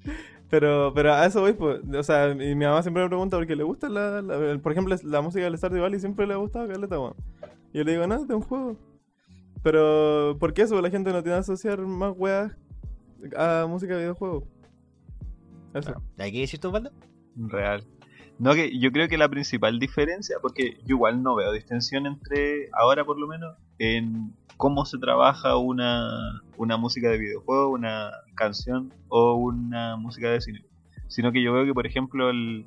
[0.48, 1.80] Pero, pero a eso voy, pues.
[1.94, 4.72] O sea, y mi mamá siempre me pregunta porque le gusta la, la- el- por
[4.72, 7.14] ejemplo, la música del Stardew Valley siempre le ha gustado Caleta, weón.
[7.72, 8.76] Y yo le digo, no, es de un juego.
[9.62, 10.80] Pero, ¿por qué eso?
[10.80, 12.56] La gente no tiene que asociar más weas
[13.36, 14.44] a música de videojuegos.
[15.74, 15.92] Eso.
[15.92, 16.02] Claro.
[16.18, 16.90] ¿Hay que decir tú, Osvaldo?
[17.36, 17.84] Real.
[18.40, 22.70] No, que yo creo que la principal diferencia, porque yo igual no veo distinción entre,
[22.72, 28.92] ahora por lo menos, en cómo se trabaja una, una música de videojuego, una canción
[29.08, 30.64] o una música de cine.
[31.06, 32.66] Sino que yo veo que, por ejemplo, el,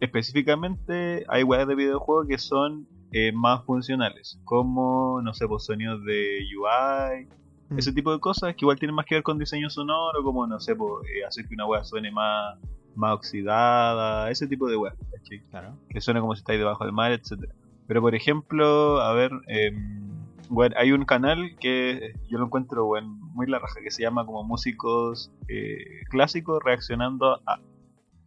[0.00, 6.04] específicamente hay weas de videojuegos que son eh, más funcionales, como, no sé, pues sonidos
[6.04, 7.28] de UI,
[7.70, 7.78] Mm.
[7.78, 10.58] ese tipo de cosas que igual tienen más que ver con diseño sonoro, como, no
[10.58, 12.58] sé, pues, eh, hacer que una wea suene más,
[13.00, 15.40] más oxidada, ese tipo de weas, ¿cachai?
[15.50, 15.76] Claro.
[15.88, 17.52] que suena como si estáis debajo del mar, etcétera.
[17.88, 20.10] Pero por ejemplo, a ver, em,
[20.48, 24.26] bueno, hay un canal que yo lo encuentro bueno, muy la raja, que se llama
[24.26, 27.60] como músicos eh, clásicos reaccionando a.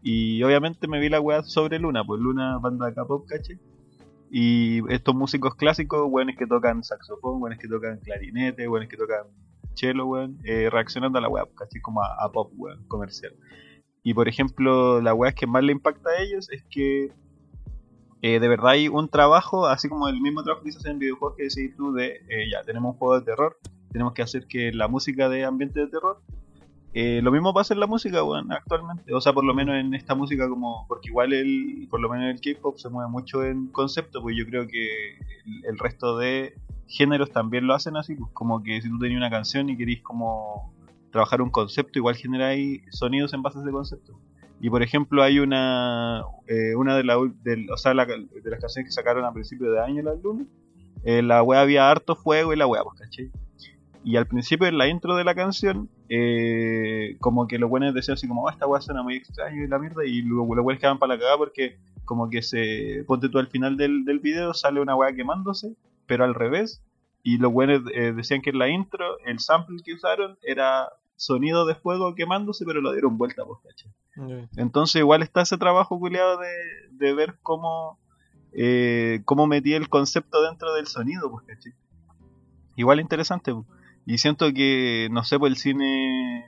[0.01, 3.59] Y obviamente me vi la weá sobre Luna, pues Luna banda de K-pop, ¿caché?
[4.29, 9.27] Y estos músicos clásicos, weones que tocan saxofón, weones que tocan clarinete, weones que tocan
[9.75, 11.81] cello, weón, eh, reaccionando a la weá, ¿cachai?
[11.81, 13.33] Como a, a pop, weón, comercial.
[14.03, 17.11] Y por ejemplo, la weá que más le impacta a ellos es que
[18.21, 20.99] eh, de verdad hay un trabajo, así como el mismo trabajo que se hace en
[20.99, 23.57] videojuegos que decís tú de, eh, ya, tenemos un juego de terror,
[23.91, 26.21] tenemos que hacer que la música de ambiente de terror,
[26.93, 29.93] eh, lo mismo pasa en la música, weón, actualmente, o sea, por lo menos en
[29.93, 33.67] esta música como, porque igual el, por lo menos el K-pop se mueve mucho en
[33.67, 36.55] concepto, pues yo creo que el, el resto de
[36.87, 40.01] géneros también lo hacen así, pues como que si tú tenías una canción y querís
[40.01, 40.72] como
[41.13, 44.19] trabajar un concepto, igual generáis sonidos en base a ese concepto.
[44.59, 48.59] Y por ejemplo, hay una eh, una de, la, del- o sea, la- de las
[48.59, 50.47] canciones que sacaron a principio de año, las lunas,
[51.05, 53.29] eh, la wea había harto fuego y la wea, pues, ¿cachai?
[54.05, 58.15] Y al principio, en la intro de la canción, eh, como que los buenos decían
[58.15, 60.79] así como, oh, esta wea suena muy extraño y la mierda, y luego los buenos
[60.81, 64.53] quedaban para la cagada porque como que se, ponte tú al final del, del video,
[64.53, 66.81] sale una wea quemándose, pero al revés,
[67.23, 70.89] y los buenos eh, decían que en la intro, el sample que usaron era
[71.25, 73.91] sonido de fuego quemándose, pero lo dieron vuelta, pues, ¿cachai?
[74.43, 74.49] Ok.
[74.57, 76.47] Entonces igual está ese trabajo culiado de,
[76.91, 77.99] de ver cómo,
[78.53, 81.73] eh, cómo metí el concepto dentro del sonido, pues, ¿cachai?
[82.75, 83.65] Igual interesante, pues.
[84.05, 86.45] Y siento que, no sé, pues el cine,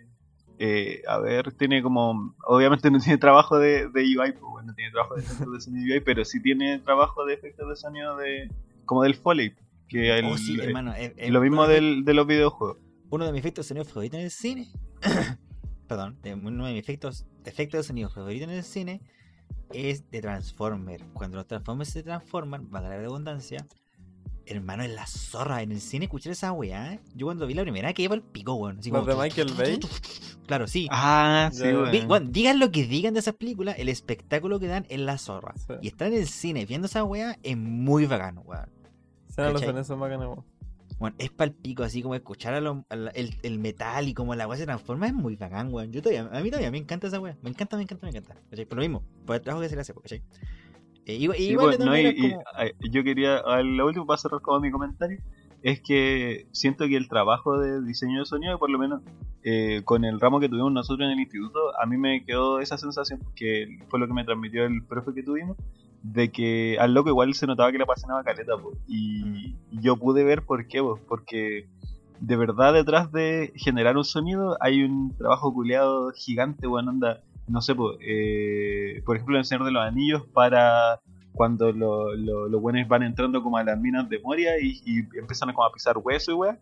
[0.59, 4.91] eh, a ver, tiene como, obviamente no tiene trabajo de, de UI, pues, bueno, tiene
[4.91, 8.49] trabajo de efectos de sonido UI, pero sí tiene trabajo de efectos de sonido de,
[8.86, 9.53] como del Foley,
[9.88, 10.93] que el- oh, sí, hermano.
[10.95, 12.78] es- es lo mismo de- del, de los videojuegos.
[13.09, 14.67] Uno de mis efectos de sonido favoritos en el cine.
[15.87, 19.01] Perdón, de uno de mis efectos, efectos de sonido favoritos en el cine
[19.71, 21.03] es de Transformer.
[21.13, 23.65] Cuando los Transformers se transforman, valga la redundancia,
[24.47, 25.61] hermano, es la zorra.
[25.61, 26.99] En el cine escuchar esa weá.
[27.13, 28.79] Yo cuando vi la primera que iba al pico, weón.
[28.79, 29.79] así ¿Los como- de Michael Bay?
[30.47, 30.87] Claro, sí.
[30.91, 32.09] Ah, sí, weón.
[32.09, 35.53] Weón, digan lo que digan de esas películas, el espectáculo que dan es la zorra.
[35.57, 35.73] Sí.
[35.81, 38.69] Y estar en el cine viendo esa weá es muy bacano, weón.
[39.27, 40.45] Sean los en eso bacanes, weón.
[40.97, 44.13] Bueno, es pal pico, así como escuchar a lo- a la- el, el metal y
[44.13, 45.91] como la weá se transforma es muy bacán, weón.
[45.91, 47.35] Yo todavía, a mí todavía me encanta esa weá.
[47.41, 48.35] Me encanta, me encanta, me encanta.
[48.49, 48.65] ¿cachai?
[48.65, 50.21] Por lo mismo, por el trabajo que se le hace, ¿cachai?
[51.05, 53.85] Eh, igual, Sí, igual de todas no, y- maneras y, como- ay, yo quería, lo
[53.85, 55.19] último para cerrar como mi comentario,
[55.61, 59.01] es que siento que el trabajo de diseño de sonido, por lo menos
[59.43, 62.77] eh, con el ramo que tuvimos nosotros en el instituto, a mí me quedó esa
[62.77, 65.57] sensación, que fue lo que me transmitió el profe que tuvimos,
[66.13, 69.97] de que al loco igual se notaba que le apasionaba caleta, pues, y, y yo
[69.97, 71.67] pude ver por qué, porque
[72.19, 77.61] de verdad detrás de generar un sonido hay un trabajo culeado gigante, bueno, onda, no
[77.61, 80.99] sé, pues, eh, por ejemplo, en el Señor de los Anillos para
[81.33, 84.99] cuando lo- lo- los buenos van entrando como a las minas de Moria y, y
[85.19, 86.59] empiezan a como a pisar hueso y weá.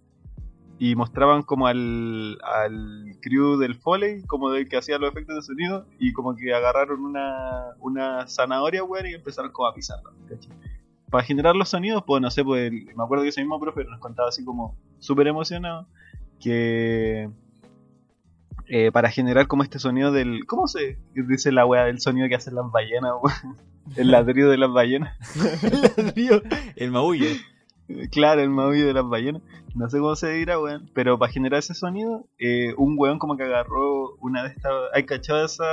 [0.80, 5.42] Y mostraban como al, al crew del Foley, como del que hacía los efectos de
[5.42, 10.52] sonido, y como que agarraron una, una zanahoria, weón, y empezaron como a pisarla, ¿cachai?
[11.10, 14.00] Para generar los sonidos, pues no sé, pues me acuerdo que ese mismo profe nos
[14.00, 15.88] contaba así como súper emocionado,
[16.40, 17.30] que
[18.68, 20.46] eh, para generar como este sonido del...
[20.48, 23.58] ¿Cómo se dice la weá del sonido que hacen las ballenas, weón?
[23.96, 25.18] El ladrido de las ballenas.
[25.64, 26.42] el ladrillo,
[26.76, 27.28] el maullo.
[28.12, 29.42] Claro, el maullo de las ballenas.
[29.76, 30.90] No sé cómo se dirá, weón.
[30.94, 34.72] Pero para generar ese sonido, eh, un weón como que agarró una de estas.
[34.94, 35.66] ¿Hay cachado esa,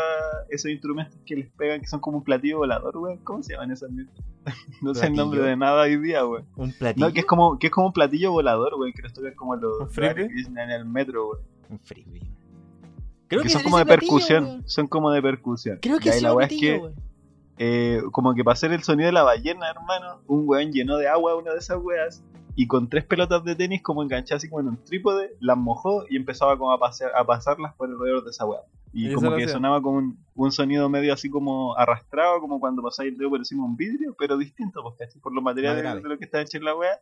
[0.48, 3.18] esos instrumentos que les pegan que son como un platillo volador, weón?
[3.18, 4.14] ¿Cómo se llaman esas mierdas?
[4.82, 6.46] no sé el nombre de nada hoy día, weón.
[6.56, 7.06] Un platillo.
[7.06, 9.52] No, que es como, que es como un platillo volador, weón, que los tocan como
[9.52, 11.42] ¿Un los que en el metro, weón.
[11.68, 12.20] Un frisbee.
[13.28, 14.44] Creo Que, que son como de platillo, percusión.
[14.44, 14.68] weón.
[14.68, 15.78] Son como de percusión.
[15.80, 16.94] Creo que Y ahí es la un weá es que, weón.
[17.62, 21.08] Eh, como que para hacer el sonido de la ballena, hermano, un weón llenó de
[21.08, 22.24] agua una de esas weas
[22.56, 26.06] y con tres pelotas de tenis como enganchadas así como en un trípode, las mojó
[26.08, 28.60] y empezaba como a, pasear, a pasarlas por alrededor de esa wea.
[28.94, 33.12] ¿Y como que sonaba como un, un sonido medio así como arrastrado, como cuando pasáis
[33.12, 35.20] el dedo por encima de un vidrio, pero distinto, pues, ¿cachai?
[35.20, 36.98] por los materiales de lo que está hecho en la wea.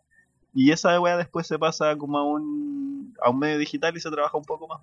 [0.52, 4.10] Y esa wea después se pasa como a un, a un medio digital y se
[4.10, 4.80] trabaja un poco más.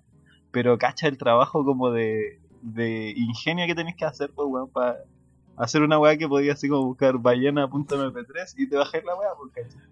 [0.52, 5.04] Pero cacha el trabajo como de, de ingenio que tenéis que hacer, pues, weón, para
[5.56, 9.52] hacer una weá que podía así como buscar ballena.mp3 y te bajáis la weá, pues,
[9.52, 9.88] ¿cachai?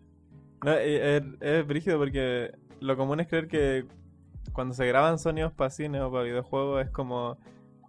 [0.64, 3.86] No, es, es brígido porque lo común es creer que
[4.52, 7.36] cuando se graban sonidos para cine o para videojuegos es como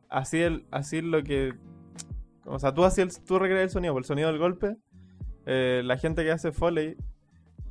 [0.10, 1.54] así el así lo que
[2.46, 4.78] o sea tú así el, tú recreas el sonido por el sonido del golpe
[5.46, 6.98] eh, la gente que hace foley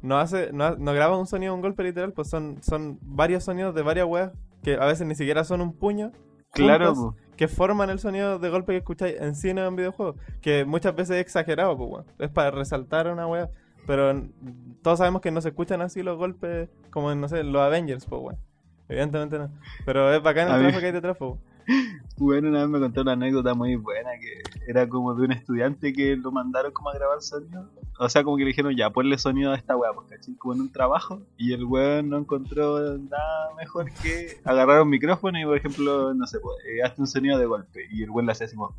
[0.00, 3.74] no hace no, no graba un sonido un golpe literal pues son son varios sonidos
[3.74, 4.32] de varias weas
[4.62, 6.12] que a veces ni siquiera son un puño
[6.54, 7.23] Claro, juntos.
[7.36, 10.16] Que forman el sonido de golpe que escucháis en cine o en videojuegos.
[10.40, 12.04] Que muchas veces es exagerado, pues, weón.
[12.18, 13.50] Es para resaltar una wea.
[13.86, 14.22] Pero
[14.82, 18.06] todos sabemos que no se escuchan así los golpes como en, no sé, los Avengers,
[18.06, 18.38] pues, weón.
[18.88, 19.50] Evidentemente no.
[19.84, 21.34] Pero es bacán el trabajo que hay detrás, pues.
[22.16, 25.92] Bueno, una vez me contó una anécdota muy buena que era como de un estudiante
[25.92, 27.68] que lo mandaron como a grabar sonido.
[27.98, 30.34] O sea, como que le dijeron, ya, ponle sonido a esta weá, pues, ¿cachai?
[30.36, 31.22] Como en un trabajo.
[31.36, 36.26] Y el weón no encontró nada mejor que agarrar un micrófono y, por ejemplo, no
[36.26, 37.86] sé, pues, eh, hazte un sonido de golpe.
[37.90, 38.74] Y el weón le hacía así como,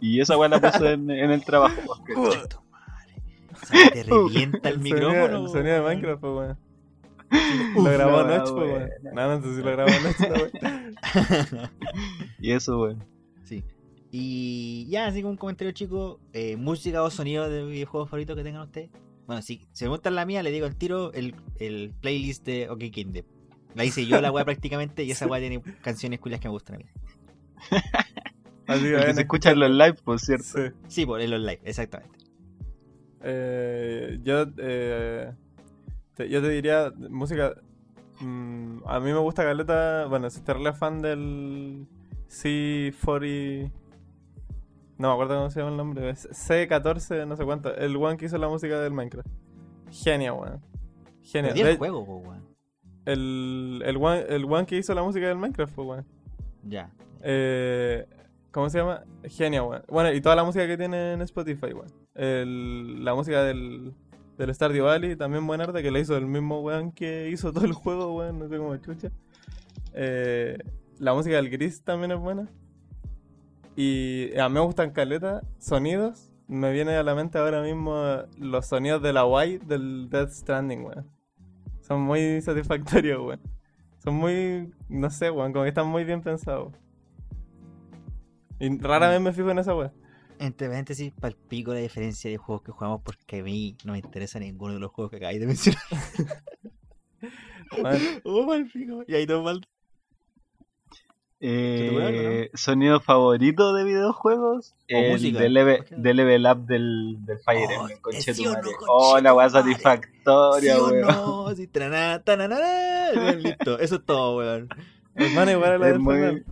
[0.00, 3.14] Y esa weá la puso en, en el trabajo, pues, madre.
[3.52, 5.44] O sea, te revienta el, sonido- micrófono.
[5.46, 5.80] el sonido de.
[5.82, 6.58] Minecraft, pues, weón.
[7.32, 8.90] Uf, Lo grabó anoche, weón.
[9.14, 11.70] No, no sé si lo grabó anoche.
[12.40, 13.04] Y eso, weón.
[13.44, 13.64] sí.
[14.10, 18.42] Y ya, así como un comentario chico, eh, música o sonido de videojuegos favoritos que
[18.44, 18.90] tengan ustedes.
[19.26, 22.80] Bueno, si se preguntan la mía, le digo al tiro el, el playlist de OK
[22.92, 23.24] Kingdom.
[23.74, 26.76] La hice yo la weá prácticamente y esa weá tiene canciones culias que me gustan
[26.76, 26.84] a mí.
[28.66, 30.44] Así que se a escucha en los live, por cierto.
[30.44, 30.60] Sí.
[30.88, 32.18] Sí, por en los live, exactamente.
[33.22, 35.32] Eh, yo, eh,
[36.18, 37.54] yo te diría música.
[38.20, 40.06] mm, a mí me gusta Caleta.
[40.06, 41.86] Bueno, si te re fan del
[42.28, 43.70] C40.
[44.98, 46.10] No me acuerdo cómo se llama el nombre.
[46.10, 47.74] es C14, no sé cuánto.
[47.74, 49.28] El one que hizo la música del Minecraft.
[49.90, 50.60] Genial, weón.
[51.22, 51.58] Genial.
[51.58, 52.42] El juego, weón.
[53.04, 56.06] el, el, one, el one que hizo la música del Minecraft, weón.
[56.62, 56.90] Ya.
[57.22, 58.06] Eh,
[58.52, 59.02] ¿Cómo se llama?
[59.24, 59.82] Genial, weón.
[59.88, 63.04] Bueno, y toda la música que tiene en Spotify, weón.
[63.04, 63.94] La música del,
[64.38, 67.72] del Stardew Valley, también buenarda, que la hizo el mismo weón que hizo todo el
[67.72, 68.38] juego, weón.
[68.38, 69.10] No sé cómo chucha.
[69.94, 70.58] Eh,
[70.98, 72.48] la música del Gris también es buena.
[73.76, 76.30] Y a mí me gustan caleta, sonidos.
[76.46, 80.30] Me viene a la mente ahora mismo eh, los sonidos de la Y del Death
[80.30, 81.10] Stranding, weón.
[81.80, 83.40] Son muy satisfactorios, weón.
[83.98, 86.72] Son muy, no sé, weón, como que están muy bien pensados.
[88.58, 89.92] Y rara vez me fijo en esa weón.
[90.44, 94.38] Entre paréntesis, palpico la diferencia de juegos que jugamos porque a mí no me interesa
[94.40, 95.82] ninguno de los juegos que acabáis de mencionar.
[98.24, 99.02] Oh, palpico.
[99.06, 99.66] Y ahí todo mal.
[101.40, 102.58] Eh, no?
[102.58, 104.74] Sonido favorito de videojuegos.
[104.88, 105.40] el música.
[105.40, 106.02] De, leve, Cualquiera.
[106.02, 109.48] de Level Up del, del Fire Oh, Emblem, conche sí o no, Oh, la weá
[109.50, 111.00] satisfactoria, ¿Sí o weón.
[111.06, 111.54] no?
[111.54, 111.68] Sí,
[113.18, 113.78] weón, listo.
[113.78, 114.68] Eso es todo, weón.
[115.14, 116.44] hermano, igual a la Es del muy- final.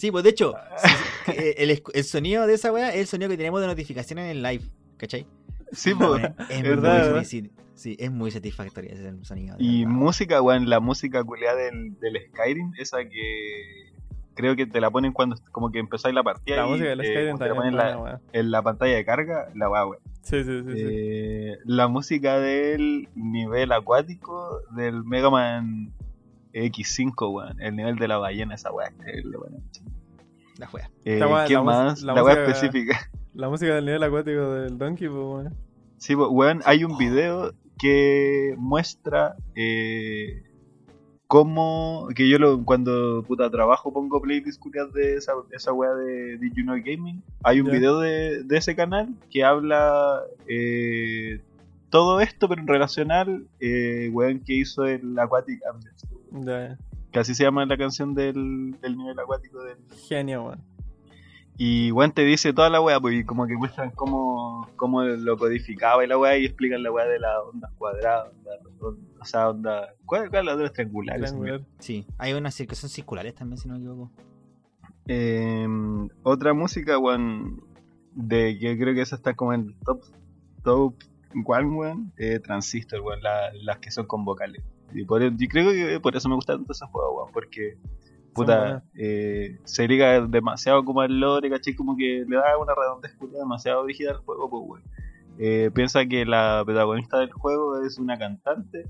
[0.00, 3.28] Sí, pues de hecho, sí, eh, el, el sonido de esa weá es el sonido
[3.28, 4.64] que tenemos de notificación en el live,
[4.96, 5.26] ¿cachai?
[5.72, 6.48] Sí, Ah, pues.
[6.48, 9.56] es verdad, muy, sí, sí, es muy satisfactorio ese sonido.
[9.58, 9.98] Y verdad.
[9.98, 13.92] música, weón, la música culiada del, del Skyrim, esa que
[14.32, 17.00] creo que te la ponen cuando como que empezáis la partida La y, música del
[17.02, 20.02] eh, Skyrim te la ponen en la, en pantalla de carga, la weá, weón.
[20.22, 20.72] Sí, sí, sí.
[20.72, 20.82] sí.
[20.82, 25.92] Eh, la música del nivel acuático del Mega Man
[26.52, 27.60] X5, weón.
[27.60, 28.88] El nivel de la ballena, esa weá.
[28.88, 29.62] es increíble, weón.
[30.58, 30.90] La juega.
[31.04, 32.02] Eh, weá- ¿Qué la más?
[32.02, 32.98] la La, weá específica.
[33.34, 35.54] La música del nivel acuático del Donkey, pues, weón.
[35.98, 40.42] Sí, pues, weón, hay un video que muestra eh,
[41.26, 42.08] cómo.
[42.14, 44.60] Que yo lo, cuando puta trabajo pongo playlists
[44.92, 47.22] de esa, esa weá de Did You Know Gaming.
[47.44, 51.40] Hay un video de, de ese canal que habla eh,
[51.90, 56.06] todo esto, pero en relación al eh, weón que hizo el Aquatic Ambience.
[56.32, 56.78] Ya,
[57.12, 59.76] Que así se llama la canción del, del nivel acuático del,
[60.08, 60.60] genio, weón.
[61.58, 65.36] y weón te dice toda la weá, pues, y como que muestran cómo, cómo lo
[65.36, 69.24] codificaba y la weá, y explican la weá de las ondas cuadradas, onda, onda- o
[69.24, 69.88] sea, onda.
[70.06, 71.22] ¿Cuál, cuál es la triangulares?
[71.30, 71.60] Triangular.
[71.80, 74.10] Sí, hay unas que son circulares también, si no me equivoco.
[75.08, 75.66] Eh,
[76.22, 77.62] otra música, weón,
[78.14, 80.02] de que creo que esa está como en top,
[80.62, 80.94] top
[81.46, 84.62] one, weón, eh, Transistor, weón, la- las que son con vocales.
[84.92, 87.76] Y por, yo creo que por eso me gusta tanto ese juego, weón, porque
[88.34, 91.74] puta, eh, se liga demasiado como al lore, ¿cachai?
[91.74, 94.82] Como que le da una redondez demasiado rígida al juego, pues, weón.
[95.38, 98.84] Eh, piensa que la protagonista del juego es una cantante.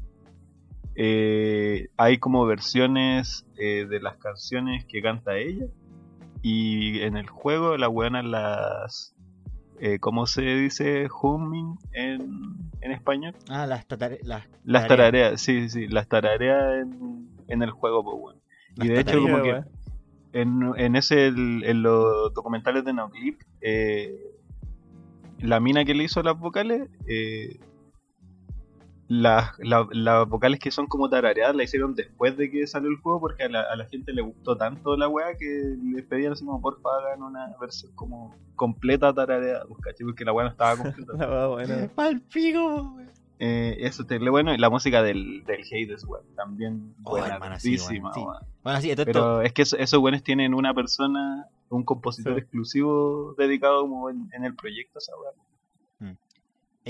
[0.96, 5.66] Eh, hay como versiones de las canciones que canta ella.
[6.42, 9.14] Y en el juego la buena las...
[9.82, 11.08] Eh, ¿Cómo se dice?
[11.22, 13.34] Humming en, en español.
[13.48, 15.40] Ah, las, tatare- las, Las tarareas.
[15.40, 18.40] sí, sí, las tarareas en, en el juego, pues bueno.
[18.76, 19.62] Y de hecho, como que
[20.32, 24.14] en, en ese, el- en los documentales de Noclip, eh,
[25.38, 27.58] la mina que le hizo las vocales, eh,
[29.12, 32.96] las la- las vocales que son como tarareadas la hicieron después de que salió el
[32.98, 36.32] juego porque a la, a la gente le gustó tanto la weá que les pedían
[36.32, 40.06] así como porfa hagan una versión como completa tarareada, pues, ¿cachai?
[40.06, 41.12] Porque la weá no estaba completa.
[41.18, 41.88] La buena.
[41.92, 43.10] Pal pico, weón.
[43.40, 47.78] Eh, eso te bueno y la música del, del Hades, weón, también Oh, buena, sí,
[47.78, 48.20] weón, sí.
[48.20, 48.36] weón.
[48.62, 49.04] Bueno, sí, esto.
[49.06, 52.40] Pero es que eso- esos buenos tienen una persona, un compositor Sí.
[52.42, 55.32] exclusivo dedicado como en, en el proyecto, esa weá.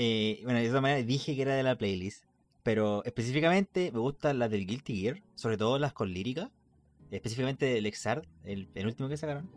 [0.03, 2.25] Eh, bueno, de todas maneras dije que era de la playlist.
[2.63, 6.49] Pero específicamente me gustan las del Guilty Gear, sobre todo las con lírica.
[7.11, 9.47] Específicamente del Exard, el penúltimo que sacaron.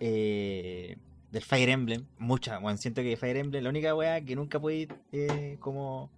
[0.00, 0.98] Eh,
[1.30, 2.60] del Fire Emblem, muchas.
[2.60, 6.10] Bueno, siento que Fire Emblem, la única wea que nunca pude eh, como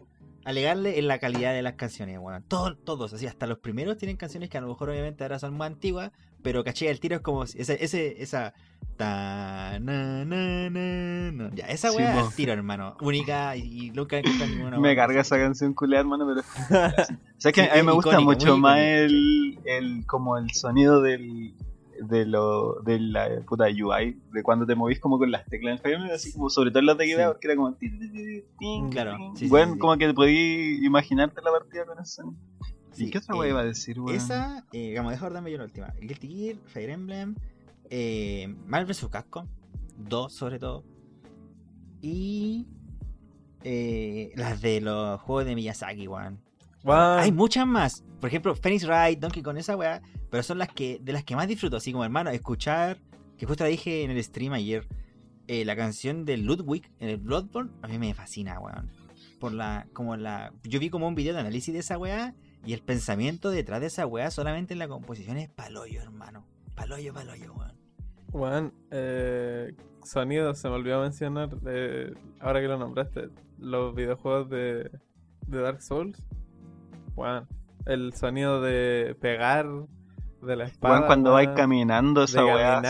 [0.44, 2.42] alegarle es la calidad de las canciones, weón.
[2.48, 5.56] Todos, todos, así, hasta los primeros tienen canciones que a lo mejor obviamente ahora son
[5.56, 6.10] más antiguas,
[6.42, 8.54] pero caché el tiro es como ese, ese, esa
[8.96, 11.50] ta, na, na, na, na.
[11.54, 12.26] Ya, esa Sí, wea po.
[12.26, 12.96] al tiro, hermano.
[13.00, 16.42] Única y, y nunca he encontrado ninguna me carga esa canción culiada, hermano, pero...
[17.38, 20.50] ¿Sabes que Sí, a mí me es gusta icónica, mucho más el, el como el
[20.50, 21.54] sonido del
[22.02, 26.02] de lo de la puta UI de cuando te movís como con las teclas en
[26.10, 27.32] así como sobre todo en las de guitarra Sí.
[27.34, 27.76] porque era como
[28.90, 29.78] Claro, sí, sí, bueno sí, sí.
[29.80, 32.34] como que podías imaginarte la partida con eso
[32.92, 34.16] Sí, ¿y qué otra eh, wea iba a decir weón?
[34.16, 35.94] Esa, eh, digamos, deja darme yo la última.
[36.00, 37.34] Guilty Gear, Fire Emblem,
[37.90, 39.08] eh, Marvel vs.
[39.10, 39.46] Capcom,
[39.96, 40.84] 2 sobre todo.
[42.02, 42.66] Y
[43.62, 46.40] eh, las de los juegos de Miyazaki, weón.
[46.84, 47.18] Weón.
[47.18, 48.04] Hay muchas más.
[48.20, 50.02] Por ejemplo, Phoenix Wright, Donkey Kong, esa weá.
[50.30, 51.76] Pero son las que de las que más disfruto.
[51.76, 52.98] Así como, hermano, escuchar,
[53.36, 54.86] que justo la dije en el stream ayer,
[55.48, 58.90] eh, la canción de Ludwig en el Bloodborne, a mí me fascina, weón.
[59.38, 60.52] Por la, como la.
[60.64, 62.34] Yo vi como un video de análisis de esa weá.
[62.64, 66.44] Y el pensamiento detrás de esa weá solamente en la composición es paloyo, hermano.
[66.74, 67.72] Paloyo, paloyo, weón.
[68.32, 74.90] Weón, eh, sonido, se me olvidó mencionar, eh, ahora que lo nombraste, los videojuegos de,
[75.46, 76.22] de Dark Souls.
[77.16, 77.48] Weón,
[77.86, 79.66] el sonido de pegar
[80.42, 80.94] de la espada.
[80.94, 82.80] Weón, cuando vais caminando esa weá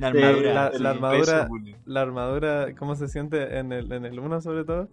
[0.00, 1.48] la armadura, la- armadura-
[1.86, 4.88] la armadura, cómo se siente en el, en el 1 sobre todo.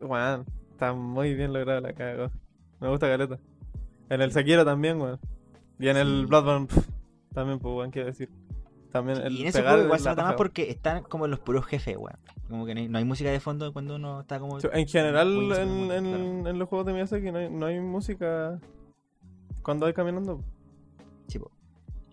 [0.00, 2.30] Weón, está muy bien logrado la cago.
[2.80, 3.38] Me gusta Caleta.
[4.08, 5.18] En el Sekiro también, weón.
[5.78, 6.26] Y en el Sí.
[6.26, 6.88] Bloodborne pf,
[7.34, 8.30] también, pues, weón, quiero decir.
[8.92, 11.26] También el y en ese pegar juego igual se la nota más porque están como
[11.26, 12.16] los puros jefes, weón.
[12.48, 14.58] Como que no hay, no hay música de fondo cuando uno está como.
[14.60, 16.48] Sí, En general, en, en- claro.
[16.50, 18.58] en los juegos de Miyazaki no hay, no hay música
[19.62, 20.42] cuando vais caminando.
[21.26, 21.50] Sí, po.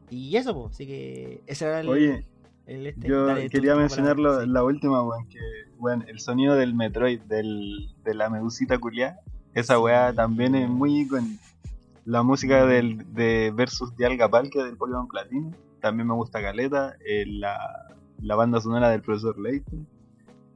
[0.09, 0.74] Y eso, pues.
[0.76, 1.88] Así que ese era el.
[1.88, 2.26] Oye,
[2.66, 3.07] el este.
[3.07, 4.47] Yo Dale, quería mencionar lo- Sí.
[4.49, 5.39] la última, weón, que,
[5.80, 9.20] weón, el sonido del Metroid, del, de la medusita culiá,
[9.56, 11.41] esa weá también es muy icónica.
[12.06, 15.51] La música del, de Versus Dialga Palkia del Pokémon Platino,
[15.82, 17.58] también me gusta Caleta, eh, la,
[18.22, 19.88] la banda sonora del Profesor Layton.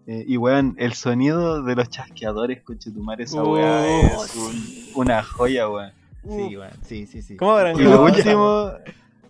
[0.06, 4.92] eh, y weón, el sonido de los chasqueadores, conchetumar, esa Oh, weá es sí.
[4.96, 5.92] un- una joya, weón.
[6.24, 6.72] Sí, weón.
[6.84, 7.38] Sí, sí, sí.
[7.38, 8.72] ¿Cómo habrán Y lo grabado último,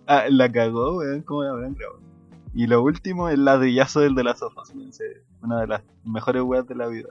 [0.07, 1.99] ah, la cagó, weón, ¿cómo la habrán grabado?
[2.53, 5.03] Y lo último es la de Yazo del de las sofas, weón, sí,
[5.41, 7.09] una de las mejores weas de la vida.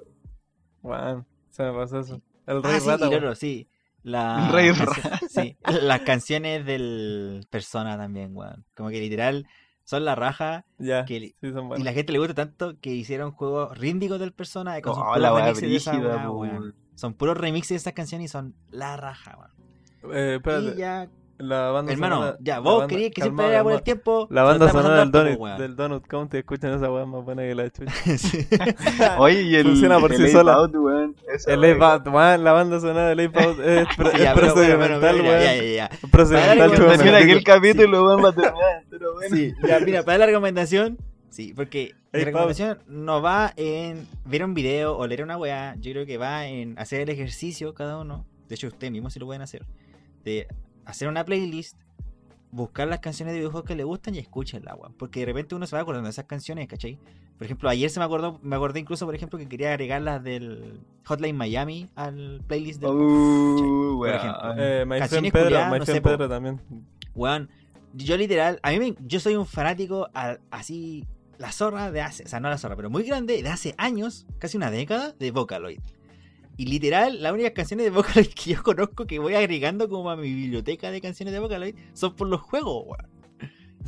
[0.82, 2.20] Weón, se me pasó eso.
[2.48, 3.68] El Ah, Rey sí, Rata, claro, sí.
[4.02, 4.46] La...
[4.46, 8.64] El Rey canción- Sí, las canciones del Persona también, weón.
[8.74, 9.46] Como que literal
[9.84, 10.64] son la raja.
[10.78, 14.18] Ya, Que li- sí son Y la gente le gusta tanto que hicieron juegos ríndicos
[14.18, 14.80] del Persona.
[14.80, 16.58] Con sus Oh, la remixes de esa brígida, wea, po, weón.
[16.58, 16.74] weón.
[16.94, 20.16] Son puros remixes de esas canciones y son la raja, weón.
[20.16, 21.08] Eh, espérate, Y ya,
[21.38, 24.26] la banda hermano, sonora- ya, la vos banda- querías que siempre era por el tiempo.
[24.30, 25.58] La banda sonora del Donut, po, weón.
[25.58, 27.92] del Donut County, escuchan esa weá más buena que la chucha.
[28.18, 28.46] Sí.
[29.18, 30.54] Oye, y el, Funciona por el sí sola.
[30.54, 34.18] Out, weón, esa El Ape weón, la banda sonora del Ape Out es, pro- es
[34.22, 35.40] ya, procedimental, ya, weón.
[35.42, 35.90] ya, ya.
[36.10, 37.52] Procedimental, Para chupa darle Termina aquí el fanático.
[37.54, 39.30] capítulo, weón, va a terminar entero, weón.
[39.32, 40.98] Sí, ya, mira, para la recomendación,
[41.30, 45.92] sí, porque Ey, recomendación no va en ver un video o leer una weá, yo
[45.92, 49.26] creo que va en hacer el ejercicio cada uno, de hecho ustedes mismos sí lo
[49.26, 49.66] pueden hacer,
[50.24, 50.48] de
[50.88, 51.76] hacer una playlist,
[52.50, 55.66] buscar las canciones de videojuegos que le gustan y escúchenla, weón, porque de repente uno
[55.66, 56.98] se va acordando de esas canciones, ¿cachai?
[57.36, 60.22] Por ejemplo, ayer se me acordó, me acordé incluso, por ejemplo, que quería agregar las
[60.24, 62.90] del Hotline Miami al playlist del...
[62.90, 64.16] Uh, Por weón.
[64.16, 64.54] ejemplo.
[64.56, 66.08] Eh, My Canciones Friend Pedro, culiadas, My no Friend sé, po.
[66.08, 66.60] Pedro también.
[67.14, 67.48] Weón,
[67.94, 72.24] yo literal, a mí me, yo soy un fanático al- así, la zorra de hace,
[72.24, 75.30] o sea, no la zorra, pero muy grande, de hace años, casi una década, de
[75.30, 75.80] Vocaloid.
[76.58, 80.16] Y literal, las únicas canciones de Vocaloid que yo conozco que voy agregando como a
[80.16, 83.18] mi biblioteca de canciones de Vocaloid son por los juegos, weón.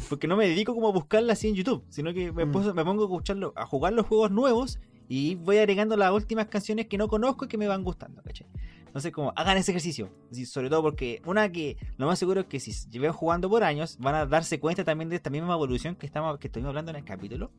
[0.08, 2.74] Porque no me dedico como a buscarlas así en YouTube, sino que me, Mm.
[2.74, 6.86] me pongo a, escucharlo, a jugar los juegos nuevos y voy agregando las últimas canciones
[6.86, 8.46] que no conozco y que me van gustando, ¿cachai?
[8.86, 10.08] Entonces, como hagan ese ejercicio.
[10.30, 13.64] Así, sobre todo porque, una que lo más seguro es que si llevan jugando por
[13.64, 16.92] años, van a darse cuenta también de esta misma evolución que estamos que estuvimos hablando
[16.92, 17.50] en el capítulo.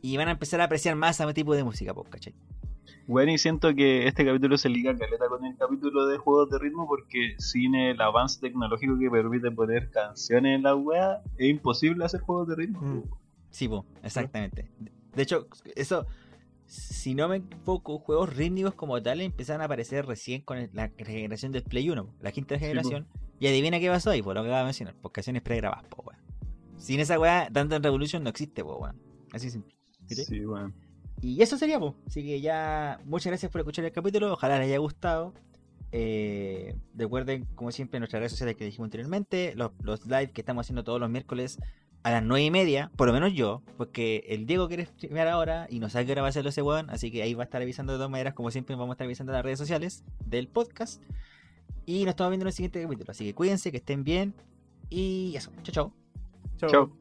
[0.00, 2.34] Y van a empezar a apreciar más ese tipo de música, pues, ¿cachai?
[3.06, 6.58] Bueno, y siento que este capítulo se liga caleta con el capítulo de juegos de
[6.58, 12.04] ritmo porque sin el avance tecnológico que permite poner canciones en la wea, es imposible
[12.04, 12.80] hacer juegos de ritmo.
[12.80, 13.02] Mm.
[13.50, 14.70] Sí, po, exactamente.
[15.14, 16.06] De hecho, eso,
[16.66, 20.88] si no me equivoco, juegos rítmicos como tal empezaron a aparecer recién con el- la
[20.96, 23.06] generación del Play 1, po, la quinta generación.
[23.40, 26.04] Y adivina qué pasó ahí, por lo que acabo de mencionar, por canciones pregrabadas, po,
[26.06, 26.20] weón.
[26.76, 28.96] Sin esa weá, tanto en Revolution no existe, po, weón.
[29.32, 29.74] Así simple.
[30.08, 30.72] Sí, bueno.
[31.20, 31.94] Y eso sería, pues.
[32.06, 34.32] Así que ya, muchas gracias por escuchar el capítulo.
[34.32, 35.34] Ojalá les haya gustado.
[35.92, 39.54] Eh, recuerden, como siempre, nuestras redes sociales que dijimos anteriormente.
[39.56, 41.58] Los, los live que estamos haciendo todos los miércoles
[42.02, 42.90] a las 9 y media.
[42.96, 43.62] Por lo menos yo.
[43.76, 46.62] Porque el Diego quiere streamear ahora y no sabe qué hora va a hacerlo ese
[46.62, 46.88] weón.
[46.90, 48.34] Así que ahí va a estar avisando de todas maneras.
[48.34, 51.02] Como siempre, vamos a estar avisando en las redes sociales del podcast.
[51.84, 53.10] Y nos estamos viendo en el siguiente capítulo.
[53.10, 54.34] Así que cuídense, que estén bien.
[54.88, 55.52] Y eso.
[55.64, 55.92] Chao,
[56.56, 56.68] chao.
[56.70, 56.99] Chao.